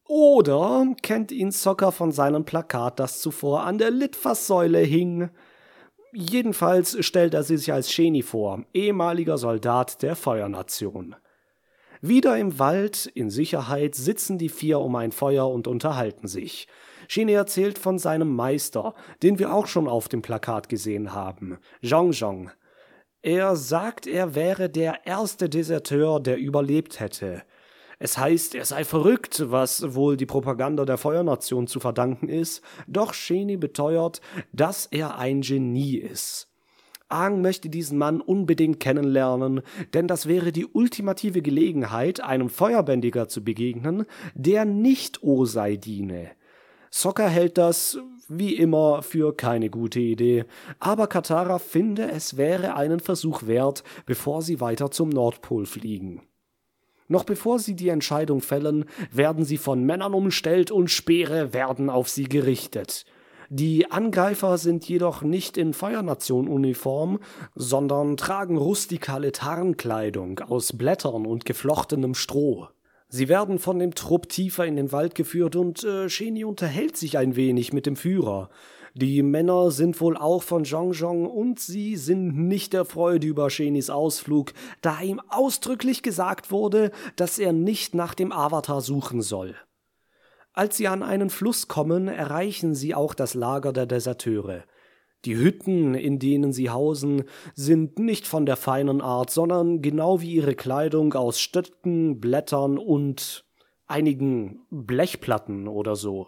Oder 0.06 0.86
kennt 1.02 1.30
ihn 1.30 1.52
Zocker 1.52 1.92
von 1.92 2.10
seinem 2.10 2.46
Plakat, 2.46 2.98
das 2.98 3.20
zuvor 3.20 3.64
an 3.64 3.76
der 3.76 3.90
Litfaßsäule 3.90 4.78
hing? 4.78 5.28
Jedenfalls 6.14 7.04
stellt 7.04 7.34
er 7.34 7.42
sich 7.42 7.70
als 7.70 7.92
Sheni 7.92 8.22
vor, 8.22 8.64
ehemaliger 8.72 9.36
Soldat 9.36 10.02
der 10.02 10.16
Feuernation. 10.16 11.16
Wieder 12.00 12.38
im 12.38 12.58
Wald, 12.58 13.06
in 13.14 13.28
Sicherheit, 13.28 13.94
sitzen 13.94 14.38
die 14.38 14.48
vier 14.48 14.80
um 14.80 14.96
ein 14.96 15.12
Feuer 15.12 15.50
und 15.50 15.66
unterhalten 15.66 16.28
sich. 16.28 16.66
Shini 17.08 17.32
erzählt 17.32 17.78
von 17.78 17.98
seinem 17.98 18.34
Meister, 18.34 18.94
den 19.22 19.38
wir 19.38 19.54
auch 19.54 19.66
schon 19.66 19.88
auf 19.88 20.08
dem 20.08 20.22
Plakat 20.22 20.68
gesehen 20.68 21.12
haben, 21.12 21.58
Zhong 21.82 22.12
Zhong. 22.12 22.50
Er 23.22 23.56
sagt, 23.56 24.06
er 24.06 24.34
wäre 24.34 24.68
der 24.68 25.06
erste 25.06 25.48
Deserteur, 25.48 26.20
der 26.20 26.36
überlebt 26.36 27.00
hätte. 27.00 27.42
Es 27.98 28.18
heißt, 28.18 28.54
er 28.54 28.64
sei 28.64 28.84
verrückt, 28.84 29.44
was 29.50 29.94
wohl 29.94 30.16
die 30.16 30.26
Propaganda 30.26 30.84
der 30.84 30.98
Feuernation 30.98 31.66
zu 31.66 31.80
verdanken 31.80 32.28
ist, 32.28 32.62
doch 32.86 33.14
Sheni 33.14 33.56
beteuert, 33.56 34.20
dass 34.52 34.86
er 34.86 35.16
ein 35.16 35.40
Genie 35.40 35.96
ist. 35.96 36.48
Aang 37.08 37.42
möchte 37.42 37.68
diesen 37.68 37.96
Mann 37.96 38.20
unbedingt 38.20 38.80
kennenlernen, 38.80 39.62
denn 39.92 40.08
das 40.08 40.26
wäre 40.26 40.52
die 40.52 40.66
ultimative 40.66 41.42
Gelegenheit, 41.42 42.20
einem 42.20 42.48
Feuerbändiger 42.48 43.28
zu 43.28 43.44
begegnen, 43.44 44.04
der 44.34 44.64
nicht 44.64 45.22
Osei 45.22 45.76
diene. 45.76 46.30
Sokka 46.96 47.26
hält 47.26 47.58
das, 47.58 47.98
wie 48.28 48.54
immer, 48.54 49.02
für 49.02 49.36
keine 49.36 49.68
gute 49.68 49.98
Idee, 49.98 50.44
aber 50.78 51.08
Katara 51.08 51.58
finde, 51.58 52.08
es 52.08 52.36
wäre 52.36 52.76
einen 52.76 53.00
Versuch 53.00 53.48
wert, 53.48 53.82
bevor 54.06 54.42
sie 54.42 54.60
weiter 54.60 54.92
zum 54.92 55.08
Nordpol 55.08 55.66
fliegen. 55.66 56.22
Noch 57.08 57.24
bevor 57.24 57.58
sie 57.58 57.74
die 57.74 57.88
Entscheidung 57.88 58.40
fällen, 58.40 58.84
werden 59.10 59.44
sie 59.44 59.58
von 59.58 59.82
Männern 59.82 60.14
umstellt 60.14 60.70
und 60.70 60.88
Speere 60.88 61.52
werden 61.52 61.90
auf 61.90 62.08
sie 62.08 62.28
gerichtet. 62.28 63.06
Die 63.48 63.90
Angreifer 63.90 64.56
sind 64.56 64.88
jedoch 64.88 65.22
nicht 65.22 65.56
in 65.56 65.74
Feuernation-Uniform, 65.74 67.18
sondern 67.56 68.16
tragen 68.16 68.56
rustikale 68.56 69.32
Tarnkleidung 69.32 70.38
aus 70.38 70.72
Blättern 70.72 71.26
und 71.26 71.44
geflochtenem 71.44 72.14
Stroh. 72.14 72.68
Sie 73.08 73.28
werden 73.28 73.58
von 73.58 73.78
dem 73.78 73.94
Trupp 73.94 74.28
tiefer 74.28 74.66
in 74.66 74.76
den 74.76 74.90
Wald 74.90 75.14
geführt 75.14 75.56
und 75.56 75.84
äh, 75.84 76.08
Sheni 76.08 76.44
unterhält 76.44 76.96
sich 76.96 77.18
ein 77.18 77.36
wenig 77.36 77.72
mit 77.72 77.86
dem 77.86 77.96
Führer. 77.96 78.50
Die 78.96 79.22
Männer 79.22 79.72
sind 79.72 80.00
wohl 80.00 80.16
auch 80.16 80.44
von 80.44 80.64
Zhongzhong 80.64 81.26
und 81.26 81.58
sie 81.58 81.96
sind 81.96 82.36
nicht 82.46 82.72
der 82.72 82.84
Freude 82.84 83.26
über 83.26 83.50
Shenis 83.50 83.90
Ausflug, 83.90 84.52
da 84.82 85.00
ihm 85.00 85.20
ausdrücklich 85.28 86.02
gesagt 86.02 86.52
wurde, 86.52 86.92
dass 87.16 87.40
er 87.40 87.52
nicht 87.52 87.96
nach 87.96 88.14
dem 88.14 88.30
Avatar 88.30 88.80
suchen 88.80 89.20
soll. 89.20 89.56
Als 90.52 90.76
sie 90.76 90.86
an 90.86 91.02
einen 91.02 91.30
Fluss 91.30 91.66
kommen, 91.66 92.06
erreichen 92.06 92.76
sie 92.76 92.94
auch 92.94 93.14
das 93.14 93.34
Lager 93.34 93.72
der 93.72 93.86
Deserteure. 93.86 94.62
Die 95.24 95.36
Hütten, 95.36 95.94
in 95.94 96.18
denen 96.18 96.52
sie 96.52 96.70
hausen, 96.70 97.24
sind 97.54 97.98
nicht 97.98 98.26
von 98.26 98.46
der 98.46 98.56
feinen 98.56 99.00
Art, 99.00 99.30
sondern 99.30 99.80
genau 99.80 100.20
wie 100.20 100.34
ihre 100.34 100.54
Kleidung 100.54 101.14
aus 101.14 101.40
Stöcken, 101.40 102.20
Blättern 102.20 102.78
und 102.78 103.44
einigen 103.86 104.60
Blechplatten 104.70 105.68
oder 105.68 105.96
so. 105.96 106.26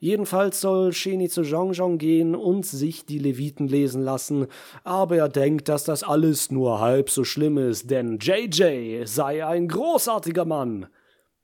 Jedenfalls 0.00 0.62
soll 0.62 0.94
Sheni 0.94 1.28
zu 1.28 1.42
Zhongzhong 1.42 1.98
gehen 1.98 2.34
und 2.34 2.64
sich 2.64 3.04
die 3.04 3.18
Leviten 3.18 3.68
lesen 3.68 4.02
lassen, 4.02 4.46
aber 4.82 5.16
er 5.16 5.28
denkt, 5.28 5.68
dass 5.68 5.84
das 5.84 6.02
alles 6.02 6.50
nur 6.50 6.80
halb 6.80 7.10
so 7.10 7.22
schlimm 7.22 7.58
ist, 7.58 7.90
denn 7.90 8.18
JJ 8.18 9.04
sei 9.04 9.44
ein 9.44 9.68
großartiger 9.68 10.46
Mann. 10.46 10.86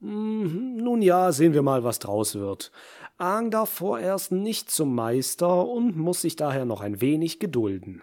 Hm, 0.00 0.78
nun 0.78 1.02
ja, 1.02 1.33
sehen 1.33 1.52
wir 1.52 1.62
mal, 1.62 1.85
was 1.85 1.99
draus 1.99 2.35
wird. 2.35 2.71
Aang 3.18 3.50
darf 3.50 3.70
vorerst 3.70 4.30
nicht 4.30 4.70
zum 4.70 4.94
Meister 4.94 5.66
und 5.66 5.96
muss 5.96 6.20
sich 6.20 6.37
daher 6.37 6.66
noch 6.66 6.82
ein 6.82 7.00
wenig 7.00 7.38
gedulden. 7.38 8.02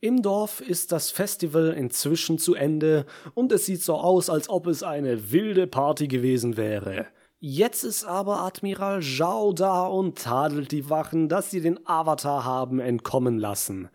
Im 0.00 0.22
Dorf 0.22 0.62
ist 0.62 0.92
das 0.92 1.10
Festival 1.10 1.74
inzwischen 1.74 2.38
zu 2.38 2.54
Ende 2.54 3.04
und 3.34 3.52
es 3.52 3.66
sieht 3.66 3.82
so 3.82 3.96
aus, 3.96 4.30
als 4.30 4.48
ob 4.48 4.66
es 4.66 4.82
eine 4.82 5.30
wilde 5.30 5.66
Party 5.66 6.08
gewesen 6.08 6.56
wäre. 6.56 7.06
Jetzt 7.38 7.84
ist 7.84 8.04
aber 8.04 8.40
Admiral 8.40 9.02
Zhao 9.02 9.52
da 9.52 9.86
und 9.86 10.16
tadelt 10.16 10.72
die 10.72 10.88
Wachen, 10.88 11.28
dass 11.28 11.50
sie 11.50 11.60
den 11.60 11.78
Avatar 11.86 12.42
haben 12.42 12.80
entkommen 12.80 13.38
lassen. 13.38 13.90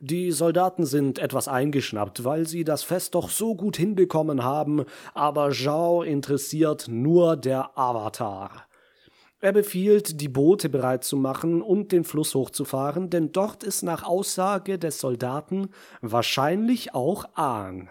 Die 0.00 0.32
Soldaten 0.32 0.86
sind 0.86 1.20
etwas 1.20 1.46
eingeschnappt, 1.46 2.24
weil 2.24 2.48
sie 2.48 2.64
das 2.64 2.82
Fest 2.82 3.14
doch 3.14 3.30
so 3.30 3.54
gut 3.54 3.76
hinbekommen 3.76 4.42
haben, 4.42 4.84
aber 5.14 5.52
Zhao 5.52 6.02
interessiert 6.02 6.88
nur 6.88 7.36
der 7.36 7.78
Avatar. 7.78 8.66
Er 9.44 9.52
befiehlt, 9.52 10.22
die 10.22 10.30
Boote 10.30 10.70
bereit 10.70 11.04
zu 11.04 11.18
machen 11.18 11.60
und 11.60 11.92
den 11.92 12.04
Fluss 12.04 12.34
hochzufahren, 12.34 13.10
denn 13.10 13.30
dort 13.30 13.62
ist 13.62 13.82
nach 13.82 14.02
Aussage 14.02 14.78
des 14.78 15.00
Soldaten 15.00 15.68
wahrscheinlich 16.00 16.94
auch 16.94 17.26
Aang. 17.34 17.90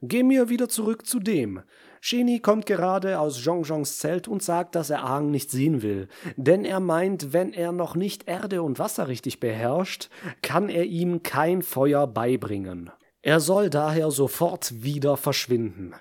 Geh 0.00 0.24
mir 0.24 0.48
wieder 0.48 0.68
zurück 0.68 1.06
zu 1.06 1.20
dem. 1.20 1.60
Sheni 2.00 2.40
kommt 2.40 2.66
gerade 2.66 3.20
aus 3.20 3.40
Zhongzhongs 3.40 4.00
Zelt 4.00 4.26
und 4.26 4.42
sagt, 4.42 4.74
dass 4.74 4.90
er 4.90 5.04
Aang 5.04 5.30
nicht 5.30 5.52
sehen 5.52 5.82
will, 5.82 6.08
denn 6.34 6.64
er 6.64 6.80
meint, 6.80 7.32
wenn 7.32 7.52
er 7.52 7.70
noch 7.70 7.94
nicht 7.94 8.26
Erde 8.26 8.64
und 8.64 8.80
Wasser 8.80 9.06
richtig 9.06 9.38
beherrscht, 9.38 10.08
kann 10.42 10.68
er 10.68 10.86
ihm 10.86 11.22
kein 11.22 11.62
Feuer 11.62 12.08
beibringen. 12.08 12.90
Er 13.20 13.38
soll 13.38 13.70
daher 13.70 14.10
sofort 14.10 14.82
wieder 14.82 15.16
verschwinden. 15.16 15.94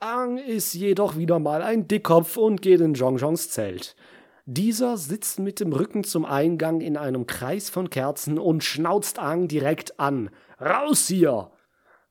Aang 0.00 0.38
ist 0.38 0.72
jedoch 0.74 1.16
wieder 1.16 1.38
mal 1.38 1.62
ein 1.62 1.88
Dickkopf 1.88 2.38
und 2.38 2.62
geht 2.62 2.80
in 2.80 2.94
Zhongzhongs 2.94 3.50
Zelt. 3.50 3.96
Dieser 4.46 4.98
sitzt 4.98 5.38
mit 5.38 5.58
dem 5.58 5.72
Rücken 5.72 6.04
zum 6.04 6.26
Eingang 6.26 6.82
in 6.82 6.98
einem 6.98 7.26
Kreis 7.26 7.70
von 7.70 7.88
Kerzen 7.88 8.38
und 8.38 8.62
schnauzt 8.62 9.18
Aang 9.18 9.48
direkt 9.48 9.98
an. 9.98 10.28
Raus 10.60 11.06
hier! 11.06 11.50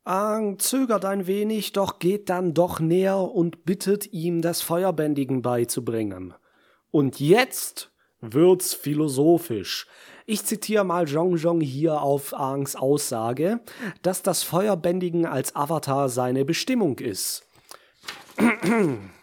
Aang 0.03 0.57
zögert 0.57 1.05
ein 1.05 1.27
wenig, 1.27 1.73
doch 1.73 1.99
geht 1.99 2.29
dann 2.29 2.53
doch 2.53 2.79
näher 2.79 3.19
und 3.19 3.65
bittet 3.65 4.11
ihm, 4.11 4.41
das 4.41 4.61
Feuerbändigen 4.61 5.43
beizubringen. 5.43 6.33
Und 6.89 7.19
jetzt 7.19 7.91
wird's 8.19 8.73
philosophisch. 8.73 9.87
Ich 10.25 10.43
zitiere 10.43 10.83
mal 10.83 11.07
Zhong 11.07 11.37
Zhong 11.37 11.61
hier 11.61 12.01
auf 12.01 12.33
Aangs 12.33 12.75
Aussage, 12.75 13.59
dass 14.01 14.23
das 14.23 14.41
Feuerbändigen 14.41 15.25
als 15.25 15.55
Avatar 15.55 16.09
seine 16.09 16.45
Bestimmung 16.45 16.97
ist. 16.99 17.47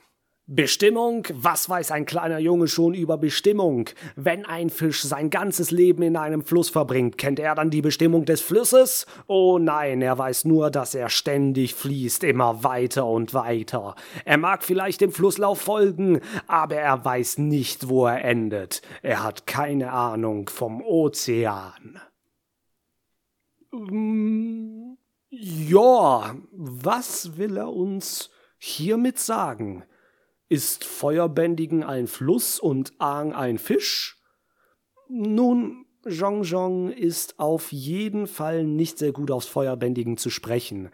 Bestimmung? 0.53 1.29
Was 1.33 1.69
weiß 1.69 1.93
ein 1.93 2.07
kleiner 2.07 2.41
Junge 2.41 2.67
schon 2.67 2.93
über 2.93 3.17
Bestimmung? 3.19 3.89
Wenn 4.17 4.45
ein 4.45 4.69
Fisch 4.69 5.03
sein 5.05 5.31
ganzes 5.31 5.71
Leben 5.71 6.03
in 6.03 6.17
einem 6.17 6.45
Fluss 6.45 6.71
verbringt, 6.71 7.19
kennt 7.19 7.39
er 7.39 7.55
dann 7.55 7.71
die 7.71 7.83
Bestimmung 7.83 8.25
des 8.25 8.41
Flusses? 8.41 9.07
Oh 9.29 9.59
nein, 9.61 10.03
er 10.03 10.19
weiß 10.19 10.47
nur, 10.47 10.73
dass 10.73 10.97
er 10.97 11.09
ständig 11.09 11.77
fließt, 11.77 12.25
immer 12.25 12.65
weiter 12.65 13.07
und 13.07 13.33
weiter. 13.33 13.95
Er 14.25 14.39
mag 14.39 14.65
vielleicht 14.65 15.03
dem 15.03 15.13
Flusslauf 15.13 15.61
folgen, 15.61 16.21
aber 16.49 16.75
er 16.75 17.05
weiß 17.05 17.39
nicht, 17.39 17.89
wo 17.89 18.07
er 18.07 18.25
endet. 18.25 18.83
Er 19.03 19.23
hat 19.23 19.47
keine 19.47 19.93
Ahnung 19.93 20.49
vom 20.49 20.83
Ozean. 20.83 22.01
Hm, 23.73 24.99
Ja, 25.31 26.35
was 26.51 27.37
will 27.37 27.57
er 27.57 27.73
uns 27.73 28.31
hiermit 28.59 29.21
sagen? 29.21 29.85
Ist 30.51 30.83
Feuerbändigen 30.83 31.85
ein 31.85 32.09
Fluss 32.09 32.59
und 32.59 32.93
Aang 32.99 33.33
ein 33.33 33.57
Fisch? 33.57 34.21
Nun, 35.09 35.87
Zhong 36.09 36.45
Zhong 36.45 36.91
ist 36.91 37.39
auf 37.39 37.73
jeden 37.73 38.27
Fall 38.27 38.65
nicht 38.65 38.97
sehr 38.97 39.13
gut 39.13 39.31
aufs 39.31 39.49
Feuerbändigen 39.49 40.17
zu 40.17 40.31
sprechen. 40.31 40.89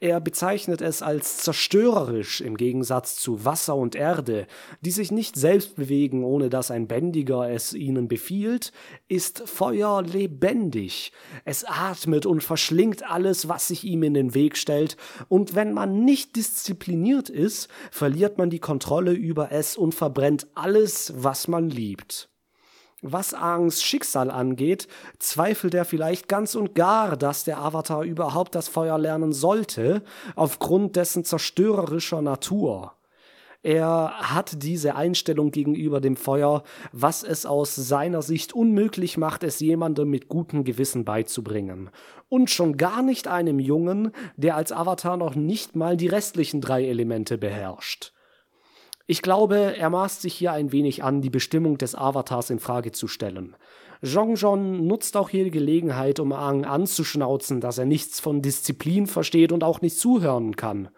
Er 0.00 0.20
bezeichnet 0.20 0.82
es 0.82 1.00
als 1.00 1.38
zerstörerisch 1.38 2.40
im 2.40 2.56
Gegensatz 2.56 3.14
zu 3.14 3.44
Wasser 3.44 3.76
und 3.76 3.94
Erde, 3.94 4.48
die 4.80 4.90
sich 4.90 5.12
nicht 5.12 5.36
selbst 5.36 5.76
bewegen, 5.76 6.24
ohne 6.24 6.50
dass 6.50 6.72
ein 6.72 6.88
Bändiger 6.88 7.48
es 7.48 7.72
ihnen 7.72 8.08
befiehlt, 8.08 8.72
ist 9.06 9.48
Feuer 9.48 10.02
lebendig. 10.02 11.12
Es 11.44 11.64
atmet 11.64 12.26
und 12.26 12.42
verschlingt 12.42 13.08
alles, 13.08 13.48
was 13.48 13.68
sich 13.68 13.84
ihm 13.84 14.02
in 14.02 14.14
den 14.14 14.34
Weg 14.34 14.56
stellt, 14.56 14.96
und 15.28 15.54
wenn 15.54 15.72
man 15.72 16.04
nicht 16.04 16.34
diszipliniert 16.34 17.30
ist, 17.30 17.68
verliert 17.92 18.38
man 18.38 18.50
die 18.50 18.58
Kontrolle 18.58 19.12
über 19.12 19.52
es 19.52 19.76
und 19.76 19.94
verbrennt 19.94 20.48
alles, 20.56 21.12
was 21.16 21.46
man 21.46 21.70
liebt. 21.70 22.28
Was 23.02 23.32
Aangs 23.32 23.82
Schicksal 23.82 24.28
angeht, 24.28 24.88
zweifelt 25.20 25.74
er 25.74 25.84
vielleicht 25.84 26.26
ganz 26.26 26.56
und 26.56 26.74
gar, 26.74 27.16
dass 27.16 27.44
der 27.44 27.58
Avatar 27.58 28.02
überhaupt 28.02 28.56
das 28.56 28.66
Feuer 28.66 28.98
lernen 28.98 29.32
sollte, 29.32 30.02
aufgrund 30.34 30.96
dessen 30.96 31.24
zerstörerischer 31.24 32.22
Natur. 32.22 32.94
Er 33.62 34.12
hat 34.18 34.62
diese 34.62 34.96
Einstellung 34.96 35.50
gegenüber 35.50 36.00
dem 36.00 36.16
Feuer, 36.16 36.62
was 36.92 37.22
es 37.22 37.46
aus 37.46 37.74
seiner 37.74 38.22
Sicht 38.22 38.52
unmöglich 38.52 39.16
macht, 39.16 39.42
es 39.44 39.60
jemandem 39.60 40.10
mit 40.10 40.28
gutem 40.28 40.64
Gewissen 40.64 41.04
beizubringen. 41.04 41.90
Und 42.28 42.50
schon 42.50 42.76
gar 42.76 43.02
nicht 43.02 43.28
einem 43.28 43.58
Jungen, 43.60 44.12
der 44.36 44.56
als 44.56 44.72
Avatar 44.72 45.16
noch 45.16 45.34
nicht 45.34 45.76
mal 45.76 45.96
die 45.96 46.06
restlichen 46.08 46.60
drei 46.60 46.84
Elemente 46.84 47.36
beherrscht. 47.36 48.12
Ich 49.10 49.22
glaube, 49.22 49.74
er 49.78 49.88
maßt 49.88 50.20
sich 50.20 50.34
hier 50.34 50.52
ein 50.52 50.70
wenig 50.70 51.02
an, 51.02 51.22
die 51.22 51.30
Bestimmung 51.30 51.78
des 51.78 51.94
Avatars 51.94 52.50
in 52.50 52.58
Frage 52.58 52.92
zu 52.92 53.08
stellen. 53.08 53.56
Zhongzhon 54.02 54.86
nutzt 54.86 55.16
auch 55.16 55.30
hier 55.30 55.44
die 55.44 55.50
Gelegenheit, 55.50 56.20
um 56.20 56.30
Aang 56.30 56.66
anzuschnauzen, 56.66 57.62
dass 57.62 57.78
er 57.78 57.86
nichts 57.86 58.20
von 58.20 58.42
Disziplin 58.42 59.06
versteht 59.06 59.50
und 59.50 59.64
auch 59.64 59.80
nicht 59.80 59.98
zuhören 59.98 60.56
kann. 60.56 60.90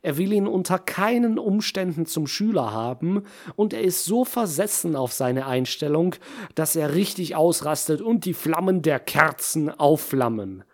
Er 0.00 0.16
will 0.16 0.32
ihn 0.32 0.46
unter 0.46 0.78
keinen 0.78 1.38
Umständen 1.38 2.06
zum 2.06 2.26
Schüler 2.26 2.72
haben, 2.72 3.24
und 3.56 3.74
er 3.74 3.82
ist 3.82 4.06
so 4.06 4.24
versessen 4.24 4.96
auf 4.96 5.12
seine 5.12 5.44
Einstellung, 5.44 6.14
dass 6.54 6.76
er 6.76 6.94
richtig 6.94 7.36
ausrastet 7.36 8.00
und 8.00 8.24
die 8.24 8.32
Flammen 8.32 8.80
der 8.80 9.00
Kerzen 9.00 9.68
aufflammen. 9.68 10.64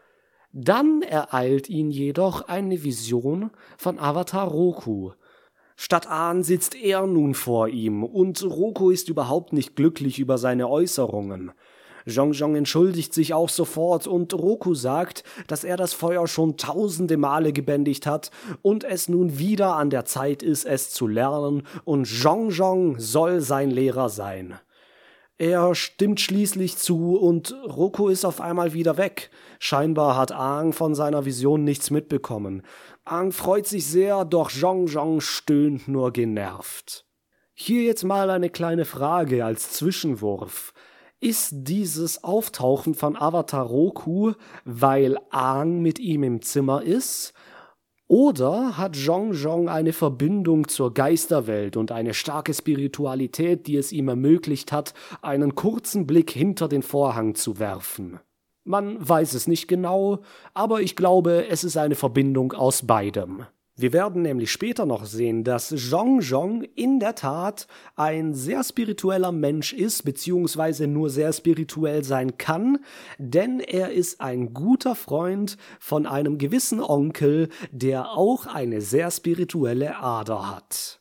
Dann 0.53 1.03
ereilt 1.03 1.69
ihn 1.69 1.91
jedoch 1.91 2.43
eine 2.43 2.85
Vision 2.85 3.51
von 3.77 3.99
Avatar 3.99 4.47
Roku, 4.47 5.15
Statt 5.77 6.11
Ahn 6.11 6.43
sitzt 6.43 6.75
er 6.75 7.07
nun 7.07 7.35
vor 7.35 7.69
ihm, 7.69 8.03
und 8.03 8.43
Roko 8.43 8.91
ist 8.91 9.09
überhaupt 9.09 9.53
nicht 9.53 9.77
glücklich 9.77 10.19
über 10.19 10.39
seine 10.39 10.69
Äußerungen. 10.69 11.53
Zhongzhong 12.07 12.55
entschuldigt 12.55 13.13
sich 13.13 13.35
auch 13.35 13.49
sofort 13.49 14.07
und 14.07 14.33
Roku 14.33 14.75
sagt, 14.75 15.25
dass 15.49 15.65
er 15.65 15.77
das 15.77 15.93
Feuer 15.93 16.29
schon 16.29 16.57
tausende 16.57 17.17
Male 17.17 17.53
gebändigt 17.53 18.07
hat 18.07 18.31
und 18.63 18.85
es 18.85 19.09
nun 19.09 19.39
wieder 19.39 19.75
an 19.75 19.91
der 19.91 20.05
Zeit 20.05 20.43
ist, 20.43 20.65
es 20.65 20.91
zu 20.91 21.09
lernen 21.09 21.65
und 21.85 22.07
Zhongzhong 22.07 22.99
soll 22.99 23.41
sein 23.41 23.71
Lehrer 23.71 24.09
sein. 24.09 24.55
Er 25.39 25.75
stimmt 25.75 26.21
schließlich 26.21 26.79
zu 26.79 27.17
und 27.17 27.55
Roku 27.65 28.09
ist 28.09 28.25
auf 28.25 28.41
einmal 28.41 28.73
wieder 28.73 28.97
weg. 28.97 29.31
Scheinbar 29.59 30.17
hat 30.17 30.33
Aang 30.33 30.73
von 30.73 30.95
seiner 30.95 31.27
Vision 31.27 31.63
nichts 31.63 31.91
mitbekommen. 31.91 32.63
Aang 33.05 33.33
freut 33.33 33.67
sich 33.67 33.87
sehr, 33.87 34.25
doch 34.25 34.51
Zhong 34.51 34.89
Zhong 34.89 35.21
stöhnt 35.21 35.89
nur 35.89 36.13
genervt. 36.13 37.05
Hier 37.53 37.83
jetzt 37.83 38.05
mal 38.05 38.31
eine 38.31 38.49
kleine 38.49 38.87
Frage 38.87 39.45
als 39.45 39.73
Zwischenwurf. 39.73 40.73
Ist 41.21 41.51
dieses 41.53 42.25
Auftauchen 42.25 42.95
von 42.95 43.17
Avatar 43.17 43.65
Roku, 43.65 44.33
weil 44.65 45.19
Aang 45.31 45.83
mit 45.83 45.99
ihm 45.99 46.23
im 46.23 46.41
Zimmer 46.41 46.83
ist? 46.83 47.35
Oder 48.09 48.77
hat 48.77 48.95
Zhong 48.95 49.35
Zhong 49.35 49.69
eine 49.69 49.93
Verbindung 49.93 50.69
zur 50.69 50.95
Geisterwelt 50.95 51.77
und 51.77 51.91
eine 51.91 52.15
starke 52.15 52.55
Spiritualität, 52.55 53.67
die 53.67 53.77
es 53.77 53.91
ihm 53.91 54.09
ermöglicht 54.09 54.71
hat, 54.71 54.95
einen 55.23 55.57
kurzen 55.57 56.07
Blick 56.07 56.31
hinter 56.31 56.69
den 56.69 56.83
Vorhang 56.83 57.35
zu 57.35 57.59
werfen? 57.59 58.21
Man 58.63 58.97
weiß 59.09 59.35
es 59.35 59.49
nicht 59.49 59.67
genau, 59.67 60.21
aber 60.55 60.83
ich 60.83 60.95
glaube, 60.95 61.49
es 61.49 61.65
ist 61.65 61.77
eine 61.77 61.97
Verbindung 61.97 62.53
aus 62.53 62.87
beidem. 62.87 63.45
Wir 63.79 63.93
werden 63.93 64.23
nämlich 64.23 64.51
später 64.51 64.87
noch 64.87 65.05
sehen, 65.05 65.45
dass 65.45 65.69
Zhong 65.69 66.23
Zhong 66.23 66.63
in 66.63 66.99
der 66.99 67.15
Tat 67.15 67.67
ein 67.95 68.33
sehr 68.33 68.65
spiritueller 68.65 69.33
Mensch 69.33 69.75
ist, 69.75 70.03
beziehungsweise 70.03 70.87
nur 70.87 71.11
sehr 71.11 71.31
spirituell 71.35 72.03
sein 72.03 72.39
kann, 72.39 72.79
denn 73.19 73.61
er 73.61 73.93
ist 73.93 74.23
ein 74.23 74.55
guter 74.55 74.95
Freund 74.95 75.59
von 75.79 76.07
einem 76.07 76.39
gewissen 76.39 76.81
Onkel, 76.81 77.51
der 77.71 78.13
auch 78.13 78.47
eine 78.47 78.81
sehr 78.81 79.11
spirituelle 79.11 79.97
Ader 79.99 80.57
hat. 80.57 81.01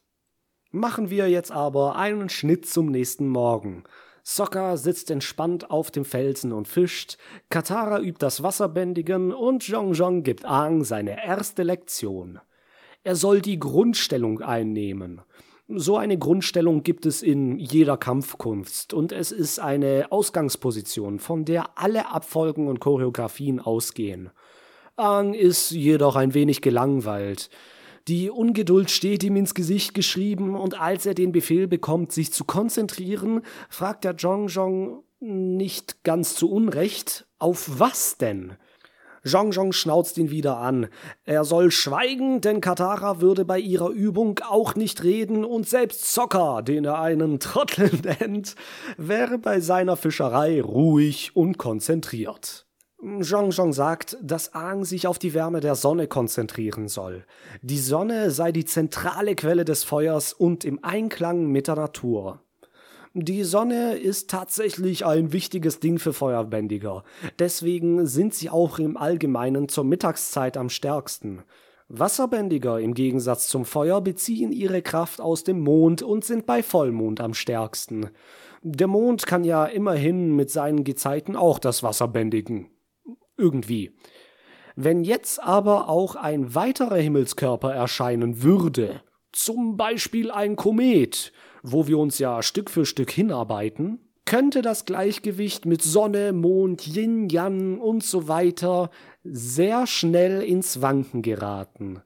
Machen 0.71 1.09
wir 1.09 1.29
jetzt 1.29 1.53
aber 1.53 1.95
einen 1.95 2.27
Schnitt 2.27 2.65
zum 2.65 2.87
nächsten 2.87 3.29
Morgen. 3.29 3.85
Sokka 4.21 4.75
sitzt 4.75 5.11
entspannt 5.11 5.71
auf 5.71 5.91
dem 5.91 6.03
Felsen 6.03 6.51
und 6.51 6.67
fischt, 6.67 7.17
Katara 7.49 8.01
übt 8.01 8.17
das 8.19 8.43
Wasserbändigen 8.43 9.31
und 9.31 9.63
Zhong 9.63 9.93
Zhong 9.93 10.23
gibt 10.23 10.43
Aang 10.43 10.83
seine 10.83 11.23
erste 11.25 11.63
Lektion. 11.63 12.41
Er 13.05 13.15
soll 13.15 13.39
die 13.39 13.59
Grundstellung 13.59 14.41
einnehmen. 14.41 15.21
So 15.67 15.95
eine 15.95 16.17
Grundstellung 16.17 16.81
gibt 16.81 17.05
es 17.05 17.21
in 17.21 17.59
jeder 17.59 17.97
Kampfkunst 17.97 18.95
und 18.95 19.11
es 19.11 19.31
ist 19.31 19.59
eine 19.59 20.07
Ausgangsposition, 20.09 21.19
von 21.19 21.45
der 21.45 21.77
alle 21.77 22.09
Abfolgen 22.09 22.67
und 22.67 22.79
Choreografien 22.79 23.59
ausgehen. 23.59 24.31
Aang 24.95 25.35
ist 25.35 25.69
jedoch 25.69 26.15
ein 26.15 26.33
wenig 26.33 26.61
gelangweilt. 26.61 27.51
Die 28.07 28.31
Ungeduld 28.31 28.89
steht 28.89 29.23
ihm 29.23 29.35
ins 29.35 29.53
Gesicht 29.53 29.93
geschrieben 29.93 30.55
und 30.55 30.81
als 30.81 31.05
er 31.05 31.13
den 31.13 31.31
Befehl 31.31 31.67
bekommt, 31.67 32.11
sich 32.11 32.33
zu 32.33 32.43
konzentrieren, 32.43 33.43
fragt 33.69 34.03
der 34.03 34.17
Zhong 34.17 34.47
Zhong 34.49 35.03
nicht 35.19 36.03
ganz 36.03 36.33
zu 36.33 36.49
Unrecht, 36.49 37.27
auf 37.37 37.79
was 37.79 38.17
denn? 38.17 38.57
Zhong 39.25 39.51
Zhong 39.51 39.73
schnauzt 39.73 40.17
ihn 40.19 40.29
wieder 40.29 40.57
an. 40.57 40.87
Er 41.23 41.43
soll 41.45 41.71
schweigen, 41.71 42.41
denn 42.41 42.61
Katara 42.61 43.21
würde 43.21 43.43
bei 43.43 43.59
ihrer 43.59 43.89
Übung 43.89 44.39
auch 44.47 44.75
nicht 44.75 45.03
reden 45.03 45.43
und 45.43 45.67
selbst 45.67 46.13
Zocker, 46.13 46.61
den 46.61 46.85
er 46.85 46.99
einen 46.99 47.39
Trottel 47.39 47.89
nennt, 48.19 48.55
wäre 48.97 49.39
bei 49.39 49.59
seiner 49.59 49.97
Fischerei 49.97 50.61
ruhig 50.61 51.35
und 51.35 51.57
konzentriert. 51.57 52.67
Zhong 53.21 53.51
Zhong 53.51 53.73
sagt, 53.73 54.17
dass 54.21 54.53
Aang 54.53 54.85
sich 54.85 55.07
auf 55.07 55.17
die 55.17 55.33
Wärme 55.33 55.59
der 55.59 55.75
Sonne 55.75 56.07
konzentrieren 56.07 56.87
soll. 56.87 57.25
Die 57.61 57.79
Sonne 57.79 58.29
sei 58.29 58.51
die 58.51 58.65
zentrale 58.65 59.35
Quelle 59.35 59.65
des 59.65 59.83
Feuers 59.83 60.33
und 60.33 60.63
im 60.63 60.83
Einklang 60.83 61.47
mit 61.47 61.67
der 61.67 61.75
Natur. 61.75 62.44
Die 63.17 63.45
Sonne 63.45 63.95
ist 63.95 64.29
tatsächlich 64.29 65.05
ein 65.05 65.31
wichtiges 65.31 65.79
Ding 65.79 65.99
für 65.99 66.11
Feuerbändiger. 66.11 67.05
Deswegen 67.39 68.05
sind 68.07 68.33
sie 68.33 68.49
auch 68.49 68.77
im 68.77 68.97
Allgemeinen 68.97 69.69
zur 69.69 69.85
Mittagszeit 69.85 70.57
am 70.57 70.67
stärksten. 70.67 71.43
Wasserbändiger 71.87 72.77
im 72.81 72.93
Gegensatz 72.93 73.47
zum 73.47 73.63
Feuer 73.63 74.01
beziehen 74.01 74.51
ihre 74.51 74.81
Kraft 74.81 75.21
aus 75.21 75.45
dem 75.45 75.61
Mond 75.61 76.01
und 76.01 76.25
sind 76.25 76.45
bei 76.45 76.61
Vollmond 76.61 77.21
am 77.21 77.33
stärksten. 77.33 78.09
Der 78.63 78.87
Mond 78.87 79.25
kann 79.25 79.45
ja 79.45 79.65
immerhin 79.65 80.35
mit 80.35 80.51
seinen 80.51 80.83
Gezeiten 80.83 81.37
auch 81.37 81.59
das 81.59 81.83
Wasser 81.83 82.09
bändigen. 82.09 82.69
Irgendwie. 83.37 83.95
Wenn 84.75 85.05
jetzt 85.05 85.41
aber 85.41 85.87
auch 85.87 86.17
ein 86.17 86.53
weiterer 86.53 86.97
Himmelskörper 86.97 87.73
erscheinen 87.73 88.43
würde, 88.43 89.03
zum 89.31 89.77
Beispiel 89.77 90.31
ein 90.31 90.57
Komet, 90.57 91.31
wo 91.71 91.87
wir 91.87 91.97
uns 91.97 92.19
ja 92.19 92.43
Stück 92.43 92.69
für 92.69 92.85
Stück 92.85 93.11
hinarbeiten, 93.11 93.99
könnte 94.25 94.61
das 94.61 94.85
Gleichgewicht 94.85 95.65
mit 95.65 95.81
Sonne, 95.81 96.33
Mond, 96.33 96.87
Yin, 96.87 97.29
Yang 97.29 97.79
und 97.79 98.03
so 98.03 98.27
weiter 98.27 98.89
sehr 99.23 99.87
schnell 99.87 100.41
ins 100.41 100.81
Wanken 100.81 101.21
geraten. 101.21 102.01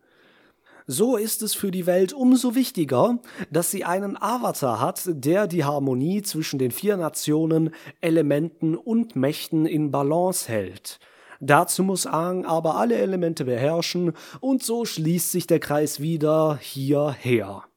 So 0.86 1.17
ist 1.17 1.43
es 1.43 1.54
für 1.54 1.69
die 1.69 1.86
Welt 1.86 2.13
umso 2.13 2.56
wichtiger, 2.56 3.19
dass 3.52 3.69
sie 3.69 3.86
einen 3.86 4.17
Avatar 4.19 4.80
hat, 4.80 5.04
der 5.06 5.45
die 5.45 5.63
Harmonie 5.63 6.24
zwischen 6.24 6.58
den 6.58 6.72
vier 6.72 6.98
Nationen, 6.98 7.69
Elementen 8.02 8.76
und 8.76 9.15
Mächten 9.15 9.67
in 9.67 9.91
Balance 9.91 10.50
hält. 10.50 11.00
Dazu 11.39 11.84
muss 11.84 12.08
Aang 12.08 12.43
aber 12.43 12.76
alle 12.76 12.95
Elemente 12.95 13.45
beherrschen 13.45 14.13
und 14.39 14.63
so 14.63 14.84
schließt 14.84 15.32
sich 15.32 15.48
der 15.48 15.60
Kreis 15.60 16.00
wieder 16.00 16.58
hierher. 16.60 17.68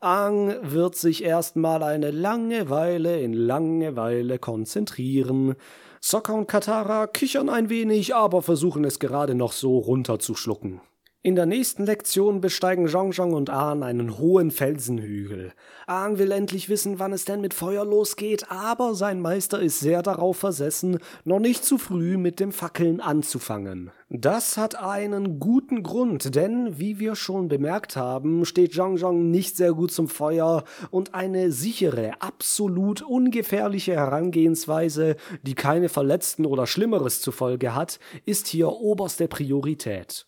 Ang 0.00 0.54
wird 0.62 0.94
sich 0.94 1.24
erstmal 1.24 1.82
eine 1.82 2.12
lange 2.12 2.70
Weile 2.70 3.20
in 3.20 3.32
Langeweile 3.32 4.38
konzentrieren. 4.38 5.56
Sokka 6.00 6.34
und 6.34 6.46
Katara 6.46 7.08
kichern 7.08 7.48
ein 7.48 7.68
wenig, 7.68 8.14
aber 8.14 8.42
versuchen 8.42 8.84
es 8.84 9.00
gerade 9.00 9.34
noch 9.34 9.50
so 9.50 9.76
runterzuschlucken. 9.76 10.80
In 11.28 11.34
der 11.34 11.44
nächsten 11.44 11.84
Lektion 11.84 12.40
besteigen 12.40 12.88
Zhong 12.88 13.34
und 13.34 13.50
Ahn 13.50 13.82
einen 13.82 14.16
hohen 14.16 14.50
Felsenhügel. 14.50 15.52
Ahn 15.86 16.18
will 16.18 16.32
endlich 16.32 16.70
wissen, 16.70 16.98
wann 17.00 17.12
es 17.12 17.26
denn 17.26 17.42
mit 17.42 17.52
Feuer 17.52 17.84
losgeht, 17.84 18.50
aber 18.50 18.94
sein 18.94 19.20
Meister 19.20 19.60
ist 19.60 19.78
sehr 19.78 20.02
darauf 20.02 20.38
versessen, 20.38 21.00
noch 21.24 21.38
nicht 21.38 21.66
zu 21.66 21.76
früh 21.76 22.16
mit 22.16 22.40
dem 22.40 22.50
Fackeln 22.50 23.02
anzufangen. 23.02 23.90
Das 24.08 24.56
hat 24.56 24.76
einen 24.76 25.38
guten 25.38 25.82
Grund, 25.82 26.34
denn 26.34 26.78
wie 26.78 26.98
wir 26.98 27.14
schon 27.14 27.48
bemerkt 27.48 27.94
haben, 27.94 28.46
steht 28.46 28.72
Zhong 28.72 29.30
nicht 29.30 29.54
sehr 29.54 29.74
gut 29.74 29.92
zum 29.92 30.08
Feuer 30.08 30.64
und 30.90 31.14
eine 31.14 31.52
sichere, 31.52 32.12
absolut 32.20 33.02
ungefährliche 33.02 33.92
Herangehensweise, 33.92 35.16
die 35.42 35.54
keine 35.54 35.90
Verletzten 35.90 36.46
oder 36.46 36.66
Schlimmeres 36.66 37.20
zur 37.20 37.34
Folge 37.34 37.74
hat, 37.74 38.00
ist 38.24 38.46
hier 38.46 38.70
oberste 38.70 39.28
Priorität. 39.28 40.26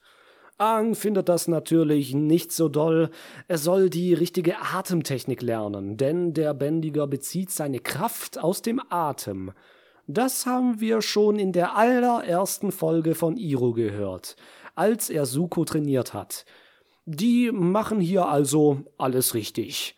Aang 0.61 0.95
findet 0.95 1.31
das 1.31 1.49
natürlich 1.49 2.13
nicht 2.13 2.53
so 2.53 2.69
doll. 2.69 3.09
Er 3.49 3.57
soll 3.57 3.89
die 3.89 4.13
richtige 4.13 4.61
Atemtechnik 4.61 5.41
lernen, 5.41 5.97
denn 5.97 6.35
der 6.35 6.53
Bändiger 6.53 7.07
bezieht 7.07 7.51
seine 7.51 7.79
Kraft 7.79 8.39
aus 8.39 8.61
dem 8.61 8.79
Atem. 8.91 9.53
Das 10.07 10.45
haben 10.45 10.79
wir 10.79 11.01
schon 11.01 11.39
in 11.39 11.53
der 11.53 11.77
allerersten 11.79 12.73
Folge 12.73 13.15
von 13.15 13.39
Iro 13.39 13.73
gehört, 13.73 14.37
als 14.75 15.09
er 15.09 15.25
Suko 15.25 15.65
trainiert 15.65 16.13
hat. 16.13 16.45
Die 17.07 17.51
machen 17.53 17.99
hier 17.99 18.27
also 18.27 18.85
alles 18.99 19.33
richtig. 19.33 19.97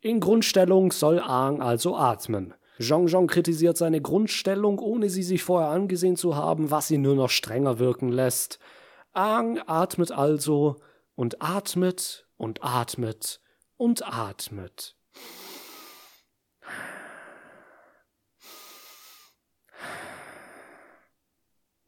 In 0.00 0.18
Grundstellung 0.18 0.90
soll 0.90 1.20
Aang 1.20 1.62
also 1.62 1.94
atmen. 1.96 2.54
Zhong 2.80 3.06
Zhong 3.06 3.28
kritisiert 3.28 3.76
seine 3.76 4.00
Grundstellung, 4.00 4.80
ohne 4.80 5.08
sie 5.08 5.22
sich 5.22 5.44
vorher 5.44 5.70
angesehen 5.70 6.16
zu 6.16 6.34
haben, 6.34 6.72
was 6.72 6.90
ihn 6.90 7.02
nur 7.02 7.14
noch 7.14 7.30
strenger 7.30 7.78
wirken 7.78 8.08
lässt. 8.08 8.58
Aang 9.12 9.58
atmet 9.66 10.12
also 10.12 10.76
und 11.16 11.42
atmet 11.42 12.26
und 12.36 12.62
atmet 12.62 13.40
und 13.76 14.06
atmet. 14.06 14.96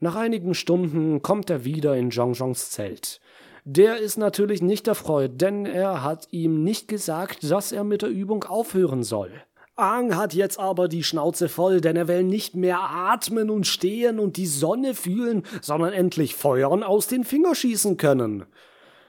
Nach 0.00 0.16
einigen 0.16 0.54
Stunden 0.54 1.22
kommt 1.22 1.48
er 1.48 1.64
wieder 1.64 1.96
in 1.96 2.10
Zhongzhongs 2.10 2.70
Zelt. 2.70 3.20
Der 3.64 3.98
ist 3.98 4.16
natürlich 4.16 4.60
nicht 4.60 4.88
erfreut, 4.88 5.40
denn 5.40 5.64
er 5.64 6.02
hat 6.02 6.26
ihm 6.32 6.64
nicht 6.64 6.88
gesagt, 6.88 7.48
dass 7.48 7.70
er 7.70 7.84
mit 7.84 8.02
der 8.02 8.08
Übung 8.08 8.42
aufhören 8.42 9.04
soll. 9.04 9.30
Aang 9.74 10.16
hat 10.16 10.34
jetzt 10.34 10.58
aber 10.58 10.86
die 10.86 11.02
Schnauze 11.02 11.48
voll, 11.48 11.80
denn 11.80 11.96
er 11.96 12.06
will 12.06 12.24
nicht 12.24 12.54
mehr 12.54 12.80
atmen 12.80 13.48
und 13.48 13.66
stehen 13.66 14.18
und 14.18 14.36
die 14.36 14.46
Sonne 14.46 14.94
fühlen, 14.94 15.44
sondern 15.62 15.94
endlich 15.94 16.34
Feuern 16.34 16.82
aus 16.82 17.06
den 17.06 17.24
Fingern 17.24 17.54
schießen 17.54 17.96
können. 17.96 18.44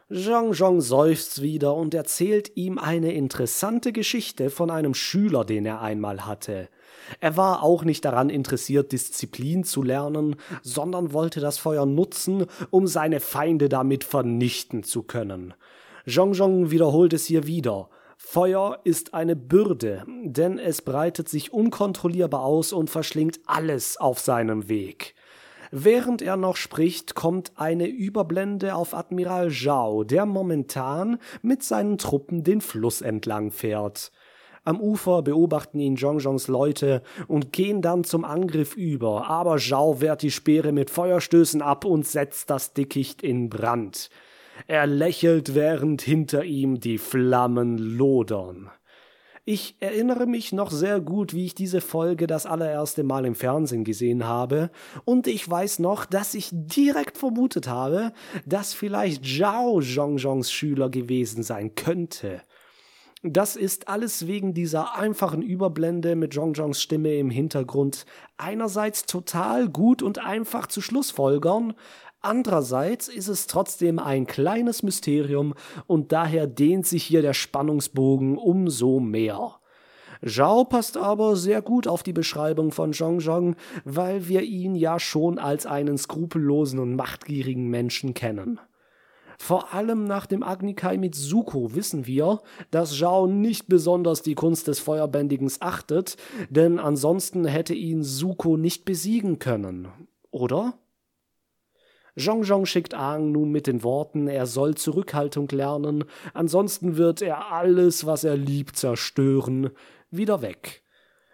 Zhang 0.10 0.54
Zhong 0.54 0.80
seufzt 0.80 1.42
wieder 1.42 1.76
und 1.76 1.94
erzählt 1.94 2.56
ihm 2.56 2.78
eine 2.78 3.14
interessante 3.14 3.92
Geschichte 3.92 4.50
von 4.50 4.70
einem 4.70 4.94
Schüler, 4.94 5.44
den 5.44 5.66
er 5.66 5.82
einmal 5.82 6.26
hatte. 6.26 6.70
Er 7.20 7.36
war 7.36 7.64
auch 7.64 7.84
nicht 7.84 8.06
daran 8.06 8.30
interessiert, 8.30 8.92
Disziplin 8.92 9.64
zu 9.64 9.82
lernen, 9.82 10.36
sondern 10.62 11.14
wollte 11.14 11.40
das 11.40 11.58
Feuer 11.58 11.86
nutzen, 11.86 12.46
um 12.70 12.88
seine 12.88 13.20
Feinde 13.20 13.70
damit 13.70 14.04
vernichten 14.04 14.84
zu 14.84 15.04
können. 15.04 15.54
Zhong 16.06 16.34
Zhong 16.34 16.72
wiederholt 16.72 17.14
es 17.14 17.26
hier 17.26 17.48
wieder. 17.48 17.90
Feuer 18.26 18.80
ist 18.84 19.14
eine 19.14 19.36
Bürde, 19.36 20.06
denn 20.24 20.58
es 20.58 20.82
breitet 20.82 21.30
sich 21.30 21.54
unkontrollierbar 21.54 22.42
aus 22.42 22.74
und 22.74 22.90
verschlingt 22.90 23.40
alles 23.46 23.98
auf 23.98 24.20
seinem 24.20 24.70
Weg. 24.70 25.14
Während 25.70 26.24
er 26.24 26.36
noch 26.36 26.56
spricht, 26.56 27.14
kommt 27.14 27.52
eine 27.58 27.86
Überblende 27.86 28.74
auf 28.74 28.96
Admiral 28.96 29.52
Zhao, 29.52 30.04
der 30.04 30.26
momentan 30.26 31.20
mit 31.44 31.62
seinen 31.64 32.00
Truppen 32.00 32.44
den 32.44 32.62
Fluss 32.62 33.02
entlang 33.02 33.52
fährt. 33.52 34.12
Am 34.64 34.82
Ufer 34.82 35.22
beobachten 35.22 35.80
ihn 35.80 35.98
Zhongzhongs 35.98 36.48
Leute 36.48 37.04
und 37.28 37.52
gehen 37.52 37.84
dann 37.84 38.04
zum 38.04 38.24
Angriff 38.24 38.76
über, 38.76 39.28
aber 39.28 39.58
Zhao 39.58 40.02
wehrt 40.02 40.24
die 40.24 40.32
Speere 40.32 40.72
mit 40.72 40.90
Feuerstößen 40.90 41.62
ab 41.62 41.86
und 41.86 42.08
setzt 42.08 42.50
das 42.50 42.74
Dickicht 42.74 43.22
in 43.22 43.50
Brand. 43.50 44.10
Er 44.68 44.88
lächelt, 44.88 45.56
während 45.56 46.02
hinter 46.02 46.44
ihm 46.44 46.80
die 46.80 46.98
Flammen 46.98 47.78
lodern. 47.78 48.70
Ich 49.46 49.76
erinnere 49.82 50.26
mich 50.26 50.54
noch 50.54 50.72
sehr 50.72 51.02
gut, 51.02 51.34
wie 51.34 51.46
ich 51.46 51.54
diese 51.54 51.82
Folge 51.82 52.28
das 52.28 52.46
allererste 52.46 53.04
Mal 53.04 53.26
im 53.26 53.36
Fernsehen 53.36 53.84
gesehen 53.84 54.26
habe, 54.26 54.72
und 55.04 55.28
ich 55.28 55.50
weiß 55.50 55.80
noch, 55.80 56.06
dass 56.06 56.34
ich 56.34 56.50
direkt 56.54 57.18
vermutet 57.18 57.68
habe, 57.68 58.14
dass 58.46 58.74
vielleicht 58.74 59.26
Zhao 59.26 59.82
Zhongzhongs 59.82 60.50
Schüler 60.50 60.90
gewesen 60.90 61.44
sein 61.44 61.76
könnte. 61.76 62.42
Das 63.26 63.56
ist 63.56 63.88
alles 63.88 64.28
wegen 64.28 64.54
dieser 64.54 64.98
einfachen 64.98 65.42
Überblende 65.42 66.16
mit 66.16 66.34
Zhongzhongs 66.34 66.82
Stimme 66.82 67.16
im 67.16 67.30
Hintergrund 67.30 68.06
einerseits 68.38 69.06
total 69.06 69.70
gut 69.70 70.02
und 70.02 70.20
einfach 70.20 70.68
zu 70.68 70.82
Schlussfolgern, 70.82 71.74
Andererseits 72.24 73.10
ist 73.10 73.28
es 73.28 73.48
trotzdem 73.48 74.00
ein 74.00 74.26
kleines 74.26 74.82
Mysterium 74.82 75.54
und 75.88 76.14
daher 76.14 76.48
dehnt 76.48 76.88
sich 76.88 77.04
hier 77.04 77.22
der 77.22 77.34
Spannungsbogen 77.34 78.38
umso 78.38 79.02
mehr. 79.02 79.60
Zhao 80.26 80.64
passt 80.64 80.96
aber 80.96 81.36
sehr 81.36 81.62
gut 81.62 81.86
auf 81.86 82.02
die 82.02 82.14
Beschreibung 82.14 82.72
von 82.72 82.94
Zhongzhong, 82.94 83.58
weil 83.84 84.30
wir 84.30 84.42
ihn 84.44 84.74
ja 84.74 85.02
schon 85.02 85.38
als 85.38 85.66
einen 85.66 85.98
skrupellosen 85.98 86.80
und 86.80 86.96
machtgierigen 86.96 87.68
Menschen 87.68 88.14
kennen. 88.14 88.62
Vor 89.38 89.74
allem 89.74 90.06
nach 90.06 90.26
dem 90.26 90.44
Agnikai 90.44 90.98
mit 90.98 91.16
Suko 91.16 91.76
wissen 91.76 92.08
wir, 92.08 92.40
dass 92.72 92.98
Zhao 92.98 93.28
nicht 93.28 93.68
besonders 93.68 94.22
die 94.22 94.36
Kunst 94.36 94.70
des 94.70 94.80
Feuerbändigens 94.80 95.62
achtet, 95.62 96.16
denn 96.50 96.80
ansonsten 96.80 97.44
hätte 97.44 97.74
ihn 97.74 98.02
Suko 98.02 98.56
nicht 98.56 98.86
besiegen 98.86 99.40
können, 99.40 99.90
oder? 100.32 100.76
Zhong 102.16 102.44
Zhong 102.44 102.66
schickt 102.66 102.94
Aang 102.94 103.32
nun 103.32 103.52
mit 103.52 103.66
den 103.66 103.84
Worten, 103.84 104.28
er 104.28 104.46
soll 104.46 104.76
Zurückhaltung 104.76 105.48
lernen, 105.50 106.04
ansonsten 106.34 106.98
wird 106.98 107.22
er 107.22 107.52
alles, 107.52 108.06
was 108.06 108.24
er 108.24 108.38
liebt, 108.38 108.78
zerstören, 108.78 109.72
wieder 110.12 110.42
weg. 110.42 110.84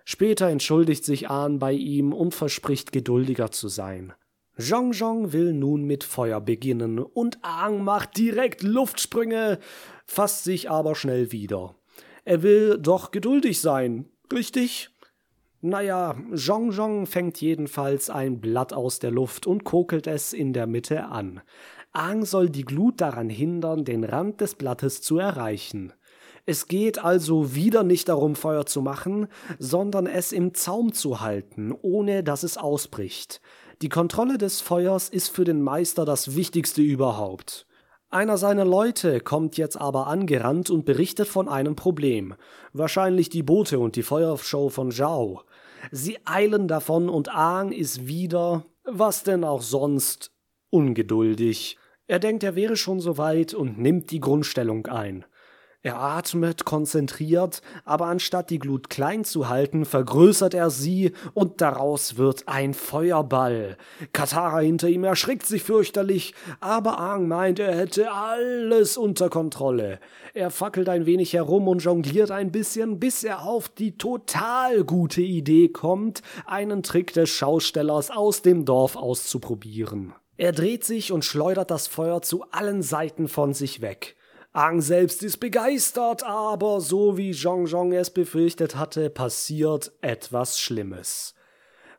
Später 0.05 0.47
entschuldigt 0.47 1.03
sich 1.03 1.29
Aang 1.29 1.59
bei 1.59 1.73
ihm 1.73 2.13
und 2.13 2.33
verspricht 2.33 2.91
geduldiger 2.91 3.51
zu 3.51 3.67
sein. 3.67 4.13
Zhong 4.57 4.93
Zhong 4.93 5.33
will 5.33 5.53
nun 5.53 5.83
mit 5.83 6.03
Feuer 6.03 6.41
beginnen 6.41 6.99
und 6.99 7.37
Aang 7.43 7.83
macht 7.83 8.17
direkt 8.17 8.61
Luftsprünge, 8.61 9.59
fasst 10.05 10.43
sich 10.45 10.69
aber 10.69 10.95
schnell 10.95 11.31
wieder. 11.31 11.75
Er 12.25 12.41
will 12.41 12.77
doch 12.77 13.11
geduldig 13.11 13.61
sein, 13.61 14.09
richtig? 14.33 14.89
Naja, 15.62 16.15
Zhong 16.34 16.72
Zhong 16.72 17.06
fängt 17.06 17.41
jedenfalls 17.41 18.10
ein 18.10 18.39
Blatt 18.39 18.72
aus 18.72 19.00
der 19.00 19.12
Luft 19.12 19.45
und 19.45 19.65
kokelt 19.65 20.08
es 20.08 20.32
in 20.32 20.54
der 20.54 20.67
Mitte 20.67 21.06
an. 21.06 21.41
Aang 21.91 22.24
soll 22.24 22.50
die 22.50 22.63
Glut 22.63 23.02
daran 23.02 23.30
hindern, 23.30 23.84
den 23.84 24.06
Rand 24.06 24.39
des 24.39 24.56
Blattes 24.56 25.02
zu 25.02 25.17
erreichen. 25.17 25.91
Es 26.45 26.67
geht 26.67 27.04
also 27.04 27.56
wieder 27.56 27.84
nicht 27.84 28.08
darum, 28.08 28.36
Feuer 28.36 28.65
zu 28.65 28.82
machen, 28.82 29.28
sondern 29.58 30.08
es 30.08 30.32
im 30.32 30.54
Zaum 30.54 30.93
zu 30.93 31.19
halten, 31.19 31.76
ohne 31.82 32.24
dass 32.24 32.43
es 32.43 32.58
ausbricht. 32.58 33.41
Die 33.82 33.89
Kontrolle 33.89 34.38
des 34.38 34.62
Feuers 34.62 35.10
ist 35.10 35.28
für 35.28 35.43
den 35.43 35.62
Meister 35.62 36.06
das 36.06 36.36
Wichtigste 36.36 36.82
überhaupt. 36.82 37.67
Einer 38.12 38.39
seiner 38.39 38.65
Leute 38.65 39.19
kommt 39.19 39.58
jetzt 39.58 39.80
aber 39.80 40.08
angerannt 40.08 40.72
und 40.72 40.84
berichtet 40.84 41.28
von 41.28 41.48
einem 41.48 41.76
Problem. 41.76 42.34
Wahrscheinlich 42.74 43.30
die 43.30 43.43
Boote 43.43 43.78
und 43.78 43.95
die 43.95 44.02
Feuershow 44.02 44.69
von 44.69 44.91
Zhao. 44.91 45.43
Sie 45.91 46.17
eilen 46.25 46.67
davon 46.67 47.09
und 47.09 47.29
Aang 47.29 47.71
ist 47.71 48.07
wieder, 48.07 48.65
was 48.83 49.23
denn 49.23 49.43
auch 49.43 49.61
sonst, 49.61 50.31
ungeduldig. 50.69 51.77
Er 52.07 52.19
denkt, 52.19 52.43
er 52.43 52.55
wäre 52.55 52.75
schon 52.75 52.99
so 52.99 53.17
weit 53.17 53.53
und 53.53 53.77
nimmt 53.77 54.11
die 54.11 54.19
Grundstellung 54.19 54.87
ein. 54.87 55.25
Er 55.81 55.97
atmet 55.97 56.65
konzentriert, 56.65 57.61
aber 57.85 58.07
anstatt 58.07 58.49
die 58.49 58.59
Glut 58.59 58.89
klein 58.89 59.23
zu 59.23 59.47
halten, 59.47 59.85
vergrößert 59.85 60.53
er 60.53 60.69
sie 60.69 61.13
und 61.33 61.61
daraus 61.61 62.17
wird 62.17 62.49
ein 62.49 62.73
Feuerball. 62.73 63.77
Katara 64.11 64.59
hinter 64.59 64.89
ihm 64.89 65.05
erschrickt 65.05 65.45
sich 65.45 65.63
fürchterlich, 65.63 66.33
aber 66.59 66.99
Aang 66.99 67.29
meint, 67.29 67.59
er 67.59 67.77
hätte 67.77 68.11
alles 68.11 68.97
unter 68.97 69.29
Kontrolle. 69.29 70.01
Er 70.33 70.51
fackelt 70.51 70.89
ein 70.89 71.05
wenig 71.05 71.31
herum 71.31 71.69
und 71.69 71.79
jongliert 71.81 72.29
ein 72.29 72.51
bisschen, 72.51 72.99
bis 72.99 73.23
er 73.23 73.43
auf 73.43 73.69
die 73.69 73.97
total 73.97 74.83
gute 74.83 75.21
Idee 75.21 75.69
kommt, 75.69 76.23
einen 76.45 76.83
Trick 76.83 77.13
des 77.13 77.29
Schaustellers 77.29 78.11
aus 78.11 78.41
dem 78.41 78.65
Dorf 78.65 78.97
auszuprobieren. 78.97 80.13
Er 80.35 80.51
dreht 80.51 80.83
sich 80.83 81.13
und 81.13 81.23
schleudert 81.23 81.71
das 81.71 81.87
Feuer 81.87 82.21
zu 82.21 82.43
allen 82.51 82.81
Seiten 82.81 83.29
von 83.29 83.53
sich 83.53 83.79
weg. 83.79 84.17
Aang 84.51 84.81
selbst 84.81 85.21
ist 85.21 85.38
begeistert, 85.38 86.23
aber 86.23 86.81
so 86.81 87.17
wie 87.17 87.33
Zhong 87.33 87.67
Zhong 87.67 87.93
es 87.93 88.09
befürchtet 88.09 88.75
hatte, 88.75 89.12
passiert 89.12 89.91
etwas 90.01 90.59
Schlimmes. 90.59 91.35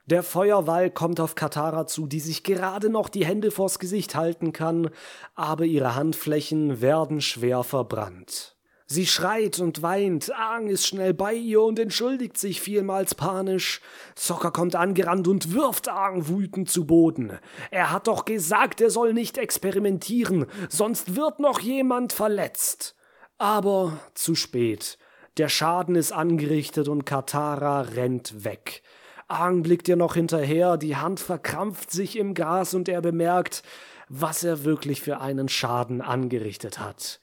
Der 0.06 0.24
Feuerwall 0.24 0.90
kommt 0.90 1.20
auf 1.20 1.36
Katara 1.36 1.86
zu, 1.86 2.08
die 2.08 2.18
sich 2.18 2.42
gerade 2.42 2.90
noch 2.90 3.08
die 3.08 3.24
Hände 3.24 3.52
vors 3.52 3.78
Gesicht 3.78 4.16
halten 4.16 4.52
kann, 4.52 4.90
aber 5.36 5.64
ihre 5.64 5.94
Handflächen 5.94 6.80
werden 6.80 7.20
schwer 7.20 7.62
verbrannt. 7.62 8.56
Sie 8.92 9.06
schreit 9.06 9.60
und 9.60 9.82
weint, 9.82 10.34
Aang 10.34 10.66
ist 10.66 10.84
schnell 10.84 11.14
bei 11.14 11.32
ihr 11.32 11.62
und 11.62 11.78
entschuldigt 11.78 12.36
sich 12.36 12.60
vielmals 12.60 13.14
panisch. 13.14 13.80
Sokka 14.16 14.50
kommt 14.50 14.74
angerannt 14.74 15.28
und 15.28 15.54
wirft 15.54 15.88
Aang 15.88 16.26
wütend 16.26 16.68
zu 16.68 16.86
Boden. 16.86 17.38
Er 17.70 17.92
hat 17.92 18.08
doch 18.08 18.24
gesagt, 18.24 18.80
er 18.80 18.90
soll 18.90 19.12
nicht 19.12 19.38
experimentieren, 19.38 20.46
sonst 20.68 21.14
wird 21.14 21.38
noch 21.38 21.60
jemand 21.60 22.12
verletzt. 22.12 22.96
Aber 23.38 23.96
zu 24.14 24.34
spät. 24.34 24.98
Der 25.36 25.48
Schaden 25.48 25.94
ist 25.94 26.10
angerichtet 26.10 26.88
und 26.88 27.06
Katara 27.06 27.82
rennt 27.82 28.44
weg. 28.44 28.82
Aang 29.28 29.62
blickt 29.62 29.86
ihr 29.86 29.94
noch 29.94 30.14
hinterher, 30.14 30.76
die 30.76 30.96
Hand 30.96 31.20
verkrampft 31.20 31.92
sich 31.92 32.18
im 32.18 32.34
Gras 32.34 32.74
und 32.74 32.88
er 32.88 33.02
bemerkt, 33.02 33.62
was 34.08 34.42
er 34.42 34.64
wirklich 34.64 35.00
für 35.00 35.20
einen 35.20 35.48
Schaden 35.48 36.00
angerichtet 36.00 36.80
hat. 36.80 37.20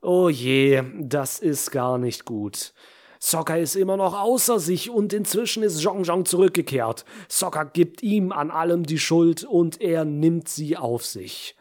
Oh 0.00 0.28
je, 0.28 0.82
das 1.00 1.40
ist 1.40 1.72
gar 1.72 1.98
nicht 1.98 2.24
gut. 2.24 2.72
Sokka 3.18 3.56
ist 3.56 3.74
immer 3.74 3.96
noch 3.96 4.16
außer 4.18 4.60
sich 4.60 4.90
und 4.90 5.12
inzwischen 5.12 5.64
ist 5.64 5.80
Zhong 5.80 6.04
Zhong 6.04 6.24
zurückgekehrt. 6.24 7.04
Sokka 7.28 7.64
gibt 7.64 8.02
ihm 8.04 8.30
an 8.30 8.52
allem 8.52 8.84
die 8.84 9.00
Schuld 9.00 9.42
und 9.42 9.80
er 9.80 10.04
nimmt 10.04 10.48
sie 10.48 10.76
auf 10.76 11.04
sich. 11.04 11.56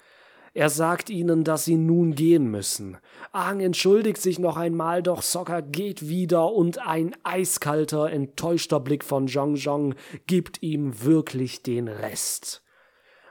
Er 0.54 0.70
sagt 0.70 1.10
ihnen, 1.10 1.44
dass 1.44 1.66
sie 1.66 1.78
nun 1.78 2.14
gehen 2.14 2.50
müssen. 2.50 2.98
Aang 3.32 3.60
entschuldigt 3.60 4.22
sich 4.22 4.38
noch 4.38 4.58
einmal, 4.58 5.02
doch 5.02 5.24
Sokka 5.24 5.62
geht 5.62 6.08
wieder 6.08 6.52
und 6.52 6.78
ein 6.80 7.16
eiskalter, 7.24 8.12
enttäuschter 8.12 8.80
Blick 8.80 9.04
von 9.04 9.28
Zhong 9.28 9.56
Zhong 9.56 9.96
gibt 10.28 10.62
ihm 10.62 11.04
wirklich 11.04 11.64
den 11.64 11.88
Rest. 11.88 12.64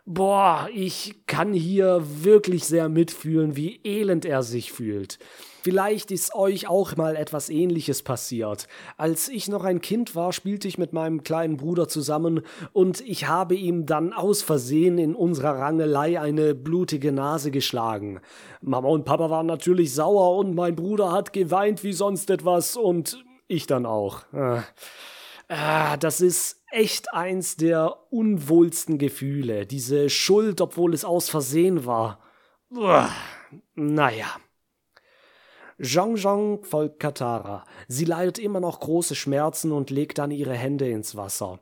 Boah, 0.08 0.68
ich 0.72 1.16
kann 1.26 1.52
hier 1.52 2.00
wirklich 2.22 2.64
sehr 2.64 2.88
mitfühlen, 2.88 3.56
wie 3.56 3.80
elend 3.82 4.24
er 4.24 4.44
sich 4.44 4.70
fühlt. 4.70 5.18
Vielleicht 5.64 6.12
ist 6.12 6.32
euch 6.32 6.68
auch 6.68 6.94
mal 6.94 7.16
etwas 7.16 7.50
ähnliches 7.50 8.04
passiert. 8.04 8.68
Als 8.96 9.28
ich 9.28 9.48
noch 9.48 9.64
ein 9.64 9.80
Kind 9.80 10.14
war, 10.14 10.32
spielte 10.32 10.68
ich 10.68 10.78
mit 10.78 10.92
meinem 10.92 11.24
kleinen 11.24 11.56
Bruder 11.56 11.88
zusammen 11.88 12.42
und 12.72 13.00
ich 13.00 13.26
habe 13.26 13.56
ihm 13.56 13.84
dann 13.84 14.12
aus 14.12 14.42
Versehen 14.42 14.98
in 14.98 15.16
unserer 15.16 15.58
Rangelei 15.58 16.20
eine 16.20 16.54
blutige 16.54 17.10
Nase 17.10 17.50
geschlagen. 17.50 18.20
Mama 18.60 18.86
und 18.86 19.06
Papa 19.06 19.28
waren 19.28 19.46
natürlich 19.46 19.92
sauer 19.92 20.36
und 20.36 20.54
mein 20.54 20.76
Bruder 20.76 21.10
hat 21.10 21.32
geweint 21.32 21.82
wie 21.82 21.92
sonst 21.92 22.30
etwas 22.30 22.76
und 22.76 23.24
ich 23.48 23.66
dann 23.66 23.86
auch. 23.86 24.22
Ah, 24.32 24.62
ah 25.48 25.96
das 25.96 26.20
ist 26.20 26.62
echt 26.76 27.14
eins 27.14 27.56
der 27.56 27.96
unwohlsten 28.10 28.98
Gefühle, 28.98 29.66
diese 29.66 30.10
Schuld, 30.10 30.60
obwohl 30.60 30.92
es 30.92 31.06
aus 31.06 31.30
Versehen 31.30 31.86
war. 31.86 32.20
Uah, 32.70 33.08
naja. 33.74 34.26
Zhang 35.80 36.62
folgt 36.62 37.00
Katara. 37.00 37.64
Sie 37.88 38.04
leidet 38.04 38.38
immer 38.38 38.60
noch 38.60 38.80
große 38.80 39.14
Schmerzen 39.14 39.72
und 39.72 39.90
legt 39.90 40.18
dann 40.18 40.30
ihre 40.30 40.54
Hände 40.54 40.88
ins 40.88 41.16
Wasser. 41.16 41.60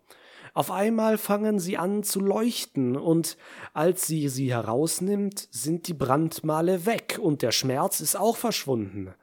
Auf 0.52 0.70
einmal 0.70 1.16
fangen 1.18 1.58
sie 1.58 1.76
an 1.76 2.02
zu 2.02 2.20
leuchten, 2.20 2.96
und 2.96 3.36
als 3.72 4.06
sie 4.06 4.28
sie 4.28 4.52
herausnimmt, 4.52 5.48
sind 5.50 5.88
die 5.88 5.94
Brandmale 5.94 6.86
weg 6.86 7.18
und 7.20 7.42
der 7.42 7.50
Schmerz 7.52 8.00
ist 8.00 8.16
auch 8.16 8.36
verschwunden. 8.36 9.14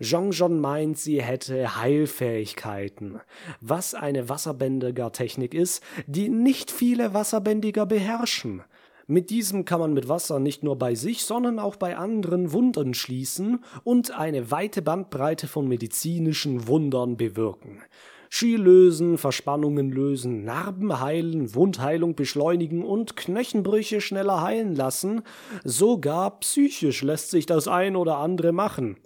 Zhong 0.00 0.60
meint, 0.60 0.98
sie 0.98 1.22
hätte 1.22 1.80
Heilfähigkeiten, 1.80 3.20
was 3.60 3.94
eine 3.94 4.28
Wasserbändiger-Technik 4.28 5.54
ist, 5.54 5.82
die 6.06 6.28
nicht 6.28 6.70
viele 6.70 7.14
Wasserbändiger 7.14 7.86
beherrschen. 7.86 8.62
Mit 9.06 9.28
diesem 9.28 9.66
kann 9.66 9.80
man 9.80 9.92
mit 9.92 10.08
Wasser 10.08 10.38
nicht 10.40 10.62
nur 10.62 10.76
bei 10.76 10.94
sich, 10.94 11.24
sondern 11.24 11.58
auch 11.58 11.76
bei 11.76 11.96
anderen 11.96 12.52
Wunden 12.52 12.94
schließen 12.94 13.62
und 13.82 14.18
eine 14.18 14.50
weite 14.50 14.80
Bandbreite 14.80 15.46
von 15.46 15.68
medizinischen 15.68 16.66
Wundern 16.68 17.18
bewirken. 17.18 17.82
Ski 18.30 18.56
lösen, 18.56 19.18
Verspannungen 19.18 19.92
lösen, 19.92 20.44
Narben 20.44 21.00
heilen, 21.00 21.54
Wundheilung 21.54 22.16
beschleunigen 22.16 22.82
und 22.82 23.14
Knochenbrüche 23.14 24.00
schneller 24.00 24.40
heilen 24.40 24.74
lassen. 24.74 25.22
Sogar 25.62 26.40
psychisch 26.40 27.02
lässt 27.02 27.30
sich 27.30 27.46
das 27.46 27.68
ein 27.68 27.94
oder 27.94 28.16
andere 28.16 28.52
machen. 28.52 28.96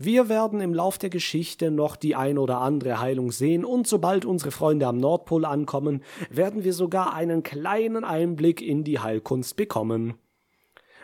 Wir 0.00 0.28
werden 0.28 0.60
im 0.60 0.74
Lauf 0.74 0.96
der 0.96 1.10
Geschichte 1.10 1.72
noch 1.72 1.96
die 1.96 2.14
ein 2.14 2.38
oder 2.38 2.60
andere 2.60 3.00
Heilung 3.00 3.32
sehen 3.32 3.64
und 3.64 3.88
sobald 3.88 4.24
unsere 4.24 4.52
Freunde 4.52 4.86
am 4.86 4.96
Nordpol 4.96 5.44
ankommen, 5.44 6.04
werden 6.30 6.62
wir 6.62 6.72
sogar 6.72 7.14
einen 7.14 7.42
kleinen 7.42 8.04
Einblick 8.04 8.62
in 8.62 8.84
die 8.84 9.00
Heilkunst 9.00 9.56
bekommen. 9.56 10.14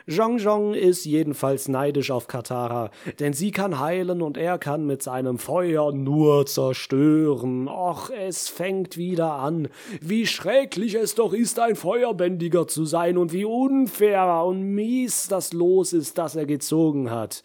Zhong 0.07 0.38
Zhong 0.38 0.74
ist 0.74 1.07
jedenfalls 1.07 1.66
neidisch 1.66 2.12
auf 2.12 2.28
Katara, 2.28 2.92
denn 3.18 3.33
sie 3.33 3.50
kann 3.50 3.80
heilen 3.80 4.22
und 4.22 4.37
er 4.37 4.59
kann 4.59 4.87
mit 4.87 5.02
seinem 5.02 5.38
Feuer 5.38 5.90
nur 5.92 6.46
zerstören. 6.46 7.66
Och, 7.66 8.11
es 8.11 8.48
fängt 8.48 8.96
wieder 8.96 9.33
an. 9.33 9.68
Wie 10.02 10.24
schrecklich 10.24 10.94
es 10.94 11.16
doch 11.16 11.33
ist, 11.33 11.59
ein 11.59 11.74
Feuerbändiger 11.74 12.68
zu 12.68 12.85
sein 12.85 13.18
und 13.18 13.33
wie 13.33 13.44
unfair 13.44 14.44
und 14.44 14.62
mies 14.62 15.26
das 15.26 15.52
Los 15.52 15.92
ist, 15.92 16.16
das 16.16 16.37
er 16.37 16.46
gezogen 16.46 17.11
hat. 17.11 17.42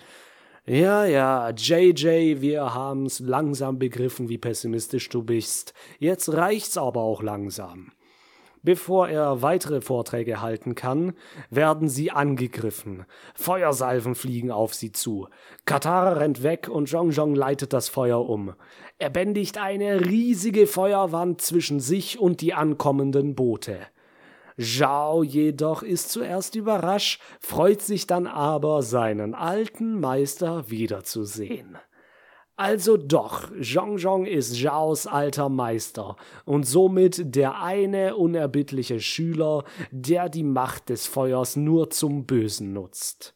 Ja, 0.69 1.03
ja, 1.03 1.49
JJ, 1.49 2.41
wir 2.41 2.75
haben's 2.75 3.19
langsam 3.19 3.79
begriffen, 3.79 4.29
wie 4.29 4.37
pessimistisch 4.37 5.09
du 5.09 5.23
bist. 5.23 5.73
Jetzt 5.97 6.31
reicht's 6.31 6.77
aber 6.77 7.01
auch 7.01 7.23
langsam. 7.23 7.91
Bevor 8.61 9.09
er 9.09 9.41
weitere 9.41 9.81
Vorträge 9.81 10.43
halten 10.43 10.75
kann, 10.75 11.13
werden 11.49 11.89
sie 11.89 12.11
angegriffen. 12.11 13.05
Feuersalven 13.33 14.13
fliegen 14.13 14.51
auf 14.51 14.75
sie 14.75 14.91
zu. 14.91 15.27
Katara 15.65 16.13
rennt 16.13 16.43
weg 16.43 16.69
und 16.69 16.87
Zhong 16.87 17.13
Zhong 17.13 17.33
leitet 17.33 17.73
das 17.73 17.89
Feuer 17.89 18.29
um. 18.29 18.53
Er 18.99 19.09
bändigt 19.09 19.57
eine 19.57 20.05
riesige 20.05 20.67
Feuerwand 20.67 21.41
zwischen 21.41 21.79
sich 21.79 22.19
und 22.19 22.41
die 22.41 22.53
ankommenden 22.53 23.33
Boote. 23.33 23.79
Zhao 24.59 25.23
jedoch 25.23 25.83
ist 25.83 26.11
zuerst 26.11 26.55
überrascht, 26.55 27.21
freut 27.39 27.81
sich 27.81 28.07
dann 28.07 28.27
aber, 28.27 28.83
seinen 28.83 29.33
alten 29.33 29.99
Meister 29.99 30.69
wiederzusehen. 30.69 31.77
Also 32.57 32.97
doch, 32.97 33.49
Zhong 33.61 34.25
ist 34.25 34.61
Zhaos 34.61 35.07
alter 35.07 35.47
Meister 35.47 36.17
und 36.43 36.67
somit 36.67 37.33
der 37.33 37.61
eine 37.61 38.17
unerbittliche 38.17 38.99
Schüler, 38.99 39.63
der 39.91 40.27
die 40.27 40.43
Macht 40.43 40.89
des 40.89 41.07
Feuers 41.07 41.55
nur 41.55 41.89
zum 41.89 42.25
Bösen 42.25 42.73
nutzt. 42.73 43.33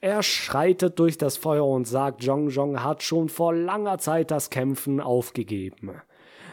Er 0.00 0.24
schreitet 0.24 0.98
durch 0.98 1.18
das 1.18 1.36
Feuer 1.36 1.68
und 1.68 1.86
sagt, 1.86 2.24
Zhong 2.24 2.82
hat 2.82 3.04
schon 3.04 3.28
vor 3.28 3.54
langer 3.54 3.98
Zeit 3.98 4.32
das 4.32 4.50
Kämpfen 4.50 5.00
aufgegeben. 5.00 6.02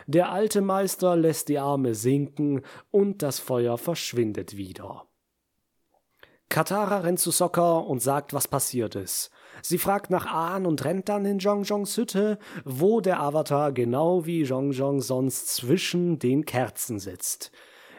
Der 0.07 0.31
alte 0.31 0.61
Meister 0.61 1.15
lässt 1.15 1.49
die 1.49 1.59
Arme 1.59 1.95
sinken 1.95 2.61
und 2.91 3.21
das 3.23 3.39
Feuer 3.39 3.77
verschwindet 3.77 4.55
wieder. 4.55 5.07
Katara 6.47 6.99
rennt 6.99 7.19
zu 7.19 7.31
Sokka 7.31 7.79
und 7.79 8.01
sagt, 8.01 8.33
was 8.33 8.47
passiert 8.47 8.95
ist. 8.95 9.31
Sie 9.63 9.79
fragt 9.79 10.11
nach 10.11 10.27
Ahn 10.27 10.67
und 10.67 10.85
rennt 10.85 11.09
dann 11.09 11.25
in 11.25 11.39
Zhongzhongs 11.39 11.97
Hütte, 11.97 12.37
wo 12.63 13.01
der 13.01 13.19
Avatar 13.19 13.71
genau 13.71 14.27
wie 14.27 14.43
Zhongzhong 14.45 15.01
sonst 15.01 15.47
zwischen 15.55 16.19
den 16.19 16.45
Kerzen 16.45 16.99
sitzt. 16.99 17.51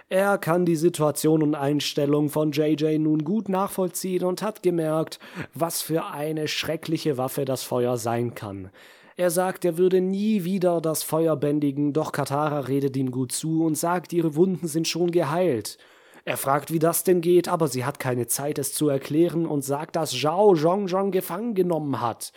Er 0.08 0.38
kann 0.38 0.64
die 0.64 0.76
Situation 0.76 1.42
und 1.42 1.56
Einstellung 1.56 2.28
von 2.28 2.52
JJ 2.52 2.98
nun 2.98 3.24
gut 3.24 3.48
nachvollziehen 3.48 4.22
und 4.22 4.42
hat 4.42 4.62
gemerkt, 4.62 5.18
was 5.52 5.82
für 5.82 6.06
eine 6.06 6.46
schreckliche 6.46 7.18
Waffe 7.18 7.44
das 7.44 7.64
Feuer 7.64 7.96
sein 7.96 8.36
kann. 8.36 8.70
Er 9.18 9.30
sagt, 9.30 9.64
er 9.64 9.78
würde 9.78 10.02
nie 10.02 10.44
wieder 10.44 10.82
das 10.82 11.02
Feuer 11.02 11.36
bändigen, 11.36 11.94
doch 11.94 12.12
Katara 12.12 12.60
redet 12.60 12.98
ihm 12.98 13.10
gut 13.10 13.32
zu 13.32 13.64
und 13.64 13.74
sagt, 13.74 14.12
ihre 14.12 14.36
Wunden 14.36 14.68
sind 14.68 14.86
schon 14.86 15.10
geheilt. 15.10 15.78
Er 16.26 16.36
fragt, 16.36 16.70
wie 16.70 16.78
das 16.78 17.02
denn 17.02 17.22
geht, 17.22 17.48
aber 17.48 17.66
sie 17.68 17.86
hat 17.86 17.98
keine 17.98 18.26
Zeit, 18.26 18.58
es 18.58 18.74
zu 18.74 18.90
erklären 18.90 19.46
und 19.46 19.62
sagt, 19.62 19.96
dass 19.96 20.10
Zhao 20.10 20.54
Zhongzhong 20.54 21.12
gefangen 21.12 21.54
genommen 21.54 22.02
hat. 22.02 22.32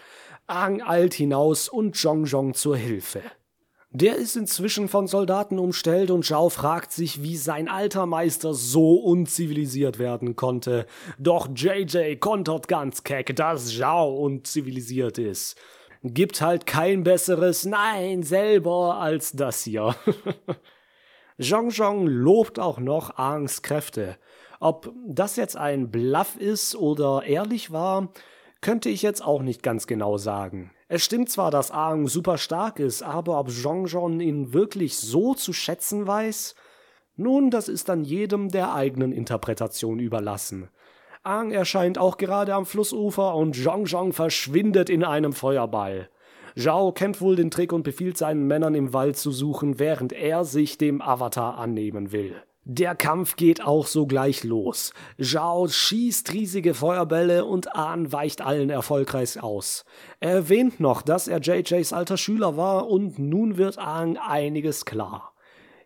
Aang 0.48 0.82
eilt 0.82 1.14
hinaus 1.14 1.68
und 1.68 1.98
Zhongzhong 1.98 2.54
zur 2.54 2.78
Hilfe. 2.78 3.24
Der 3.92 4.16
ist 4.16 4.38
inzwischen 4.38 4.88
von 4.88 5.08
Soldaten 5.08 5.60
umstellt 5.60 6.12
und 6.12 6.24
Zhao 6.24 6.48
fragt 6.48 6.94
sich, 6.94 7.24
wie 7.24 7.36
sein 7.36 7.68
alter 7.68 8.06
Meister 8.06 8.54
so 8.54 8.94
unzivilisiert 8.96 10.00
werden 10.00 10.38
konnte. 10.38 10.86
Doch 11.18 11.50
JJ 11.54 12.16
kontert 12.18 12.70
ganz 12.70 13.04
keck, 13.04 13.36
dass 13.36 13.76
Zhao 13.76 14.16
unzivilisiert 14.16 15.18
ist 15.18 15.58
gibt 16.04 16.42
halt 16.42 16.66
kein 16.66 17.04
besseres 17.04 17.66
Nein 17.66 18.24
selber 18.24 18.96
als 18.96 19.32
das 19.32 19.64
hier. 19.64 19.96
Zhong 21.40 21.72
Zhong 21.72 22.08
lobt 22.08 22.60
auch 22.60 22.80
noch 22.80 23.18
Aangs 23.18 23.62
Kräfte. 23.62 24.18
Ob 24.60 24.92
das 25.08 25.36
jetzt 25.38 25.56
ein 25.56 25.90
Bluff 25.90 26.36
ist 26.36 26.76
oder 26.76 27.24
ehrlich 27.24 27.72
war, 27.72 28.10
Könnte 28.62 28.90
ich 28.90 29.02
jetzt 29.02 29.24
auch 29.24 29.42
nicht 29.42 29.64
ganz 29.64 29.88
genau 29.88 30.18
sagen. 30.18 30.72
Es 30.90 31.06
stimmt 31.06 31.30
zwar, 31.30 31.50
dass 31.50 31.72
Aang 31.72 32.08
super 32.08 32.38
stark 32.38 32.80
ist, 32.80 33.04
aber 33.04 33.40
ob 33.40 33.50
Zhongzhong 33.50 34.20
ihn 34.20 34.54
wirklich 34.54 34.98
so 34.98 35.34
zu 35.34 35.54
schätzen 35.54 36.08
weiß? 36.08 36.56
Nun, 37.16 37.52
das 37.52 37.70
ist 37.70 37.88
dann 37.88 38.04
jedem 38.04 38.50
der 38.50 38.74
eigenen 38.74 39.14
Interpretation 39.14 40.00
überlassen. 40.00 40.70
Aang 41.24 41.52
erscheint 41.52 41.98
auch 41.98 42.18
gerade 42.18 42.54
am 42.54 42.66
Flussufer 42.66 43.36
und 43.36 43.56
Zhongzhong 43.56 44.14
verschwindet 44.14 44.90
in 44.90 45.04
einem 45.04 45.34
Feuerball. 45.34 46.10
Zhao 46.56 46.92
kennt 46.94 47.20
wohl 47.22 47.36
den 47.36 47.52
Trick 47.52 47.74
und 47.74 47.84
befiehlt 47.84 48.18
seinen 48.18 48.48
Männern 48.48 48.74
im 48.74 48.94
Wald 48.94 49.18
zu 49.18 49.32
suchen, 49.32 49.80
während 49.80 50.14
er 50.14 50.46
sich 50.46 50.78
dem 50.78 51.02
Avatar 51.02 51.58
annehmen 51.58 52.12
will. 52.12 52.36
Der 52.64 52.96
Kampf 52.96 53.36
geht 53.36 53.66
auch 53.66 53.88
sogleich 53.88 54.44
los. 54.44 54.94
Zhao 55.20 55.68
schießt 55.68 56.32
riesige 56.34 56.74
Feuerbälle 56.74 57.46
und 57.46 57.76
Ahn 57.76 58.12
weicht 58.12 58.42
allen 58.42 58.70
erfolgreich 58.70 59.42
aus. 59.42 59.86
Er 60.20 60.32
erwähnt 60.32 60.80
noch, 60.80 61.02
dass 61.02 61.28
er 61.28 61.40
JJs 61.40 61.94
alter 61.94 62.18
Schüler 62.18 62.58
war 62.58 62.88
und 62.88 63.18
nun 63.20 63.58
wird 63.58 63.78
Ahn 63.78 64.18
einiges 64.18 64.86
klar. 64.86 65.34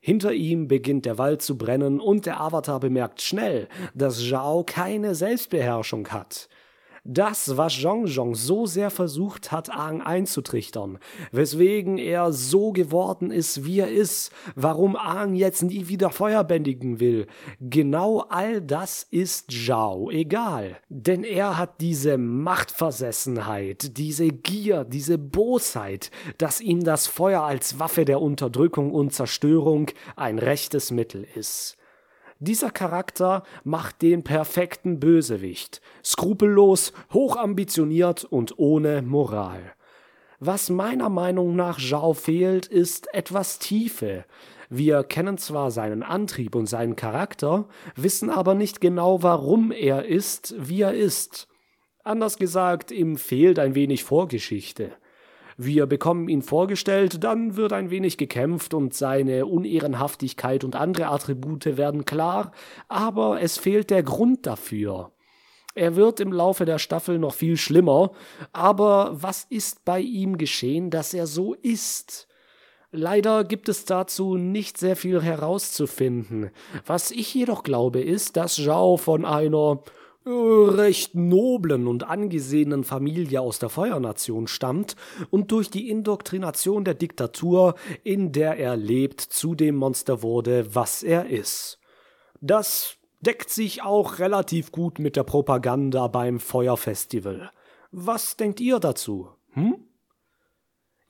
Hinter 0.05 0.33
ihm 0.33 0.67
beginnt 0.67 1.05
der 1.05 1.17
Wald 1.17 1.41
zu 1.41 1.57
brennen 1.57 2.01
und 2.01 2.25
der 2.25 2.41
Avatar 2.41 2.81
bemerkt 2.81 3.21
schnell, 3.21 3.69
dass 3.93 4.27
Zhao 4.27 4.65
keine 4.65 5.15
Selbstbeherrschung 5.15 6.09
hat. 6.09 6.49
Das, 7.05 7.57
was 7.57 7.73
Zhongzhong 7.73 8.33
so 8.33 8.65
sehr 8.65 8.89
versucht 8.89 9.51
hat, 9.51 9.69
Aang 9.69 10.01
einzutrichtern, 10.01 10.99
weswegen 11.33 11.97
er 11.97 12.31
so 12.31 12.71
geworden 12.71 13.29
ist, 13.29 13.65
wie 13.65 13.79
er 13.79 13.91
ist, 13.91 14.31
warum 14.55 14.95
Aang 14.95 15.35
jetzt 15.35 15.63
nie 15.63 15.89
wieder 15.89 16.11
Feuer 16.11 16.45
bändigen 16.45 17.01
will, 17.01 17.27
genau 17.59 18.19
all 18.29 18.61
das 18.61 19.05
ist 19.11 19.51
Zhao 19.51 20.11
egal. 20.11 20.77
Denn 20.87 21.25
er 21.25 21.57
hat 21.57 21.81
diese 21.81 22.17
Machtversessenheit, 22.17 23.97
diese 23.97 24.29
Gier, 24.29 24.85
diese 24.85 25.17
Bosheit, 25.17 26.09
dass 26.37 26.61
ihm 26.61 26.85
das 26.85 27.07
Feuer 27.07 27.41
als 27.41 27.79
Waffe 27.79 28.05
der 28.05 28.21
Unterdrückung 28.21 28.93
und 28.93 29.11
Zerstörung 29.11 29.87
ein 30.15 30.39
rechtes 30.39 30.89
Mittel 30.89 31.27
ist. 31.35 31.75
Dieser 32.39 32.71
Charakter 32.71 33.43
macht 33.63 34.01
den 34.01 34.23
perfekten 34.23 34.99
Bösewicht. 34.99 35.81
Skrupellos, 36.03 36.93
hochambitioniert 37.13 38.25
und 38.25 38.57
ohne 38.57 39.01
Moral. 39.01 39.73
Was 40.39 40.69
meiner 40.69 41.09
Meinung 41.09 41.55
nach 41.55 41.79
Zhao 41.79 42.13
fehlt, 42.13 42.67
ist 42.67 43.13
etwas 43.13 43.59
Tiefe. 43.59 44.25
Wir 44.69 45.03
kennen 45.03 45.37
zwar 45.37 45.71
seinen 45.71 46.03
Antrieb 46.03 46.55
und 46.55 46.65
seinen 46.65 46.95
Charakter, 46.95 47.67
wissen 47.95 48.29
aber 48.29 48.55
nicht 48.55 48.81
genau, 48.81 49.23
warum 49.23 49.71
er 49.71 50.05
ist, 50.05 50.55
wie 50.57 50.81
er 50.81 50.93
ist. 50.93 51.47
Anders 52.03 52.37
gesagt, 52.37 52.91
ihm 52.91 53.17
fehlt 53.17 53.59
ein 53.59 53.75
wenig 53.75 54.03
Vorgeschichte. 54.03 54.91
Wir 55.57 55.85
bekommen 55.85 56.29
ihn 56.29 56.41
vorgestellt, 56.41 57.23
dann 57.23 57.55
wird 57.55 57.73
ein 57.73 57.89
wenig 57.89 58.17
gekämpft 58.17 58.73
und 58.73 58.93
seine 58.93 59.45
Unehrenhaftigkeit 59.45 60.63
und 60.63 60.75
andere 60.75 61.07
Attribute 61.07 61.77
werden 61.77 62.05
klar, 62.05 62.51
aber 62.87 63.41
es 63.41 63.57
fehlt 63.57 63.89
der 63.89 64.03
Grund 64.03 64.45
dafür. 64.45 65.11
Er 65.75 65.95
wird 65.95 66.19
im 66.19 66.31
Laufe 66.31 66.65
der 66.65 66.77
Staffel 66.77 67.17
noch 67.17 67.33
viel 67.33 67.57
schlimmer, 67.57 68.11
aber 68.51 69.11
was 69.13 69.45
ist 69.49 69.85
bei 69.85 69.99
ihm 69.99 70.37
geschehen, 70.37 70.91
dass 70.91 71.13
er 71.13 71.25
so 71.25 71.53
ist? 71.55 72.27
Leider 72.91 73.43
gibt 73.43 73.69
es 73.69 73.85
dazu 73.85 74.37
nicht 74.37 74.77
sehr 74.77 74.95
viel 74.95 75.19
herauszufinden. 75.23 76.51
Was 76.85 77.09
ich 77.09 77.33
jedoch 77.33 77.63
glaube, 77.63 78.01
ist, 78.01 78.37
dass 78.37 78.55
Zhao 78.55 78.97
von 78.97 79.25
einer 79.25 79.81
recht 80.25 81.15
noblen 81.15 81.87
und 81.87 82.03
angesehenen 82.09 82.83
Familie 82.83 83.41
aus 83.41 83.59
der 83.59 83.69
Feuernation 83.69 84.47
stammt 84.47 84.95
und 85.29 85.51
durch 85.51 85.69
die 85.69 85.89
Indoktrination 85.89 86.85
der 86.85 86.93
Diktatur, 86.93 87.75
in 88.03 88.31
der 88.31 88.57
er 88.57 88.77
lebt, 88.77 89.21
zu 89.21 89.55
dem 89.55 89.75
Monster 89.75 90.21
wurde, 90.21 90.73
was 90.75 91.03
er 91.03 91.29
ist. 91.29 91.79
Das 92.41 92.97
deckt 93.21 93.49
sich 93.49 93.83
auch 93.83 94.19
relativ 94.19 94.71
gut 94.71 94.99
mit 94.99 95.15
der 95.15 95.23
Propaganda 95.23 96.07
beim 96.07 96.39
Feuerfestival. 96.39 97.51
Was 97.91 98.37
denkt 98.37 98.59
ihr 98.59 98.79
dazu? 98.79 99.29
Hm? 99.51 99.75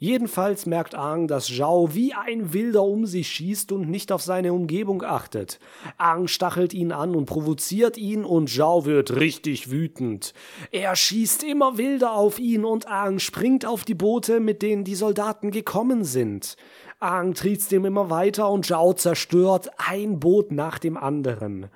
Jedenfalls 0.03 0.65
merkt 0.65 0.95
Aang, 0.95 1.29
dass 1.29 1.47
Zhao 1.47 1.95
wie 1.95 2.13
ein 2.13 2.51
Wilder 2.51 2.83
um 2.83 3.05
sich 3.05 3.29
schießt 3.29 3.71
und 3.71 3.89
nicht 3.89 4.11
auf 4.11 4.21
seine 4.21 4.51
Umgebung 4.51 5.01
achtet. 5.01 5.61
Aang 5.97 6.27
stachelt 6.27 6.73
ihn 6.73 6.91
an 6.91 7.15
und 7.15 7.25
provoziert 7.25 7.97
ihn 7.97 8.25
und 8.25 8.49
Zhao 8.49 8.83
wird 8.85 9.15
richtig 9.15 9.71
wütend. 9.71 10.33
Er 10.71 10.97
schießt 10.97 11.45
immer 11.45 11.77
wilder 11.77 12.11
auf 12.15 12.37
ihn 12.37 12.65
und 12.65 12.85
Aang 12.85 13.19
springt 13.19 13.65
auf 13.65 13.85
die 13.85 13.95
Boote, 13.95 14.41
mit 14.41 14.61
denen 14.61 14.83
die 14.83 14.95
Soldaten 14.95 15.51
gekommen 15.51 16.03
sind. 16.03 16.57
Aang 16.99 17.33
triezt 17.33 17.71
ihm 17.71 17.85
immer 17.85 18.09
weiter 18.09 18.49
und 18.49 18.65
Zhao 18.65 18.91
zerstört 18.91 19.69
ein 19.77 20.19
Boot 20.19 20.51
nach 20.51 20.79
dem 20.79 20.97
anderen. 20.97 21.67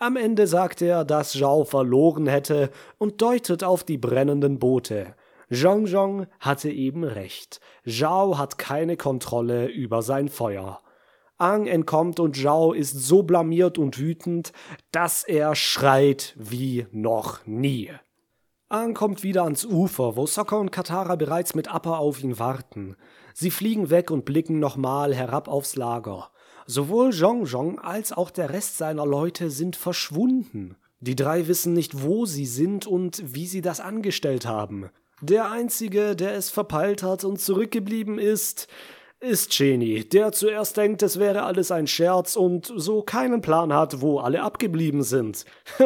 Am 0.00 0.16
Ende 0.16 0.48
sagt 0.48 0.82
er, 0.82 1.04
dass 1.04 1.30
Zhao 1.30 1.62
verloren 1.62 2.26
hätte 2.26 2.70
und 2.98 3.22
deutet 3.22 3.62
auf 3.62 3.84
die 3.84 3.98
brennenden 3.98 4.58
Boote. 4.58 5.14
Zhongzhong 5.50 6.26
hatte 6.40 6.70
eben 6.70 7.04
recht. 7.04 7.60
Zhao 7.86 8.36
hat 8.36 8.58
keine 8.58 8.96
Kontrolle 8.96 9.66
über 9.68 10.02
sein 10.02 10.28
Feuer. 10.28 10.80
Ang 11.38 11.66
entkommt 11.66 12.20
und 12.20 12.36
Zhao 12.36 12.72
ist 12.72 12.92
so 12.92 13.22
blamiert 13.22 13.78
und 13.78 13.98
wütend, 13.98 14.52
dass 14.92 15.24
er 15.24 15.54
schreit 15.54 16.34
wie 16.36 16.86
noch 16.90 17.46
nie. 17.46 17.90
Ang 18.68 18.92
kommt 18.92 19.22
wieder 19.22 19.44
ans 19.44 19.64
Ufer, 19.64 20.16
wo 20.16 20.26
Sokka 20.26 20.56
und 20.56 20.72
Katara 20.72 21.16
bereits 21.16 21.54
mit 21.54 21.72
Appa 21.72 21.96
auf 21.96 22.22
ihn 22.22 22.38
warten. 22.38 22.96
Sie 23.32 23.50
fliegen 23.50 23.88
weg 23.88 24.10
und 24.10 24.26
blicken 24.26 24.58
nochmal 24.58 25.14
herab 25.14 25.48
aufs 25.48 25.76
Lager. 25.76 26.30
Sowohl 26.66 27.14
Zhongzhong 27.14 27.78
als 27.78 28.12
auch 28.12 28.30
der 28.30 28.50
Rest 28.50 28.76
seiner 28.76 29.06
Leute 29.06 29.50
sind 29.50 29.76
verschwunden. 29.76 30.76
Die 31.00 31.16
drei 31.16 31.46
wissen 31.46 31.72
nicht, 31.72 32.02
wo 32.02 32.26
sie 32.26 32.44
sind 32.44 32.86
und 32.86 33.22
wie 33.24 33.46
sie 33.46 33.62
das 33.62 33.80
angestellt 33.80 34.44
haben. 34.44 34.90
Der 35.20 35.50
Einzige, 35.50 36.14
der 36.14 36.34
es 36.34 36.48
verpeilt 36.50 37.02
hat 37.02 37.24
und 37.24 37.40
zurückgeblieben 37.40 38.18
ist, 38.18 38.68
ist 39.20 39.50
Genie, 39.50 40.04
der 40.04 40.30
zuerst 40.30 40.76
denkt, 40.76 41.02
es 41.02 41.18
wäre 41.18 41.42
alles 41.42 41.72
ein 41.72 41.88
Scherz 41.88 42.36
und 42.36 42.72
so 42.76 43.02
keinen 43.02 43.40
Plan 43.40 43.72
hat, 43.72 44.00
wo 44.00 44.20
alle 44.20 44.42
abgeblieben 44.42 45.02
sind. 45.02 45.44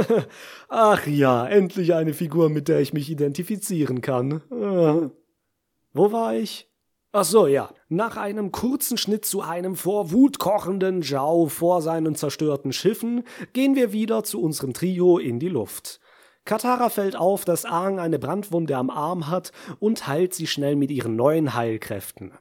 Ach 0.68 1.06
ja, 1.06 1.46
endlich 1.46 1.94
eine 1.94 2.12
Figur, 2.12 2.50
mit 2.50 2.68
der 2.68 2.80
ich 2.80 2.92
mich 2.92 3.10
identifizieren 3.10 4.02
kann. 4.02 4.42
Wo 4.50 6.12
war 6.12 6.34
ich? 6.34 6.68
Ach 7.12 7.24
so, 7.24 7.46
ja. 7.46 7.70
Nach 7.88 8.18
einem 8.18 8.52
kurzen 8.52 8.98
Schnitt 8.98 9.24
zu 9.24 9.40
einem 9.40 9.76
vor 9.76 10.12
Wut 10.12 10.38
kochenden 10.38 11.02
Zhao 11.02 11.46
vor 11.46 11.80
seinen 11.80 12.14
zerstörten 12.14 12.72
Schiffen 12.72 13.24
gehen 13.54 13.76
wir 13.76 13.92
wieder 13.92 14.24
zu 14.24 14.42
unserem 14.42 14.74
Trio 14.74 15.16
in 15.16 15.38
die 15.38 15.48
Luft. 15.48 16.00
Katara 16.44 16.88
fällt 16.88 17.16
auf, 17.16 17.44
dass 17.44 17.64
Aang 17.64 18.00
eine 18.00 18.18
Brandwunde 18.18 18.76
am 18.76 18.90
Arm 18.90 19.28
hat 19.28 19.52
und 19.78 20.08
heilt 20.08 20.34
sie 20.34 20.46
schnell 20.46 20.76
mit 20.76 20.90
ihren 20.90 21.14
neuen 21.14 21.54
Heilkräften. 21.54 22.32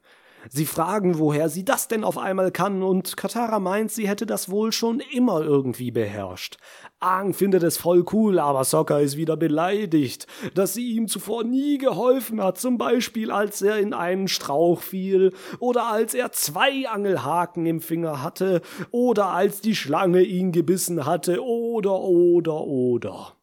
Sie 0.49 0.65
fragen, 0.65 1.19
woher 1.19 1.49
sie 1.49 1.63
das 1.63 1.87
denn 1.87 2.03
auf 2.03 2.17
einmal 2.17 2.51
kann, 2.51 2.81
und 2.81 3.15
Katara 3.15 3.59
meint, 3.59 3.91
sie 3.91 4.07
hätte 4.07 4.25
das 4.25 4.49
wohl 4.49 4.71
schon 4.71 4.99
immer 4.99 5.41
irgendwie 5.41 5.91
beherrscht. 5.91 6.57
Aang 6.99 7.33
findet 7.33 7.61
es 7.61 7.77
voll 7.77 8.03
cool, 8.11 8.39
aber 8.39 8.63
Sokka 8.63 8.97
ist 8.99 9.17
wieder 9.17 9.37
beleidigt, 9.37 10.25
dass 10.55 10.73
sie 10.73 10.95
ihm 10.95 11.07
zuvor 11.07 11.43
nie 11.43 11.77
geholfen 11.77 12.41
hat, 12.41 12.57
zum 12.57 12.79
Beispiel 12.79 13.29
als 13.29 13.61
er 13.61 13.77
in 13.77 13.93
einen 13.93 14.27
Strauch 14.27 14.81
fiel, 14.81 15.31
oder 15.59 15.91
als 15.91 16.15
er 16.15 16.31
zwei 16.31 16.89
Angelhaken 16.89 17.67
im 17.67 17.79
Finger 17.79 18.23
hatte, 18.23 18.61
oder 18.89 19.27
als 19.27 19.61
die 19.61 19.75
Schlange 19.75 20.23
ihn 20.23 20.51
gebissen 20.51 21.05
hatte, 21.05 21.43
oder, 21.43 21.99
oder, 21.99 22.61
oder. 22.61 23.33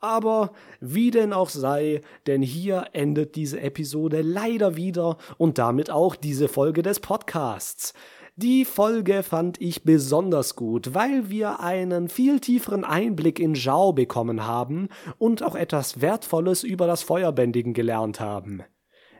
Aber 0.00 0.52
wie 0.80 1.10
denn 1.10 1.32
auch 1.32 1.50
sei, 1.50 2.00
denn 2.26 2.42
hier 2.42 2.86
endet 2.92 3.36
diese 3.36 3.60
Episode 3.60 4.22
leider 4.22 4.76
wieder 4.76 5.18
und 5.36 5.58
damit 5.58 5.90
auch 5.90 6.16
diese 6.16 6.48
Folge 6.48 6.82
des 6.82 7.00
Podcasts. 7.00 7.92
Die 8.36 8.64
Folge 8.64 9.22
fand 9.22 9.60
ich 9.60 9.84
besonders 9.84 10.56
gut, 10.56 10.94
weil 10.94 11.28
wir 11.28 11.60
einen 11.60 12.08
viel 12.08 12.40
tieferen 12.40 12.84
Einblick 12.84 13.38
in 13.38 13.54
Zhao 13.54 13.92
bekommen 13.92 14.46
haben 14.46 14.88
und 15.18 15.42
auch 15.42 15.54
etwas 15.54 16.00
Wertvolles 16.00 16.62
über 16.62 16.86
das 16.86 17.02
Feuerbändigen 17.02 17.74
gelernt 17.74 18.18
haben. 18.20 18.62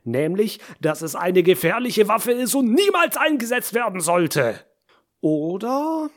Nämlich, 0.05 0.61
dass 0.81 1.03
es 1.03 1.15
eine 1.15 1.43
gefährliche 1.43 2.09
Waffe 2.09 2.33
ist 2.33 2.55
und 2.55 2.73
niemals 2.73 3.19
eingesetzt 3.19 3.75
werden 3.75 4.01
sollte. 4.01 4.55
Oder 5.21 6.09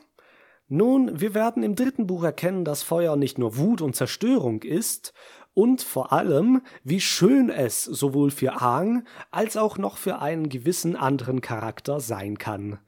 nun, 0.76 1.20
wir 1.20 1.34
werden 1.34 1.62
im 1.62 1.74
dritten 1.74 2.06
Buch 2.06 2.24
erkennen, 2.24 2.64
dass 2.64 2.82
Feuer 2.82 3.16
nicht 3.16 3.38
nur 3.38 3.56
Wut 3.56 3.80
und 3.80 3.96
Zerstörung 3.96 4.62
ist, 4.62 5.12
und 5.54 5.82
vor 5.82 6.12
allem, 6.12 6.62
wie 6.82 7.00
schön 7.00 7.48
es 7.48 7.84
sowohl 7.84 8.30
für 8.30 8.60
Aang 8.60 9.06
als 9.30 9.56
auch 9.56 9.78
noch 9.78 9.96
für 9.96 10.18
einen 10.18 10.48
gewissen 10.48 10.96
anderen 10.96 11.40
Charakter 11.40 12.00
sein 12.00 12.38
kann. 12.38 12.78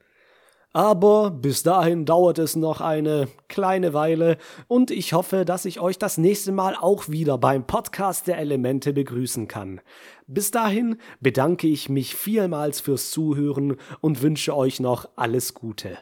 Aber 0.73 1.31
bis 1.31 1.63
dahin 1.63 2.05
dauert 2.05 2.37
es 2.37 2.55
noch 2.55 2.81
eine 2.81 3.29
kleine 3.47 3.93
Weile 3.93 4.37
und 4.67 4.91
ich 4.91 5.13
hoffe, 5.13 5.43
dass 5.43 5.65
ich 5.65 5.79
euch 5.79 5.97
das 5.97 6.17
nächste 6.17 6.51
Mal 6.51 6.75
auch 6.75 7.07
wieder 7.07 7.37
beim 7.37 7.65
Podcast 7.65 8.27
der 8.27 8.37
Elemente 8.37 8.93
begrüßen 8.93 9.47
kann. 9.47 9.81
Bis 10.27 10.51
dahin 10.51 10.97
bedanke 11.19 11.67
ich 11.67 11.89
mich 11.89 12.15
vielmals 12.15 12.81
fürs 12.81 13.09
Zuhören 13.09 13.77
und 14.01 14.21
wünsche 14.21 14.55
euch 14.55 14.79
noch 14.79 15.07
alles 15.15 15.53
Gute. 15.53 15.97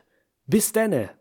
Bis 0.47 0.73
denne! 0.73 1.11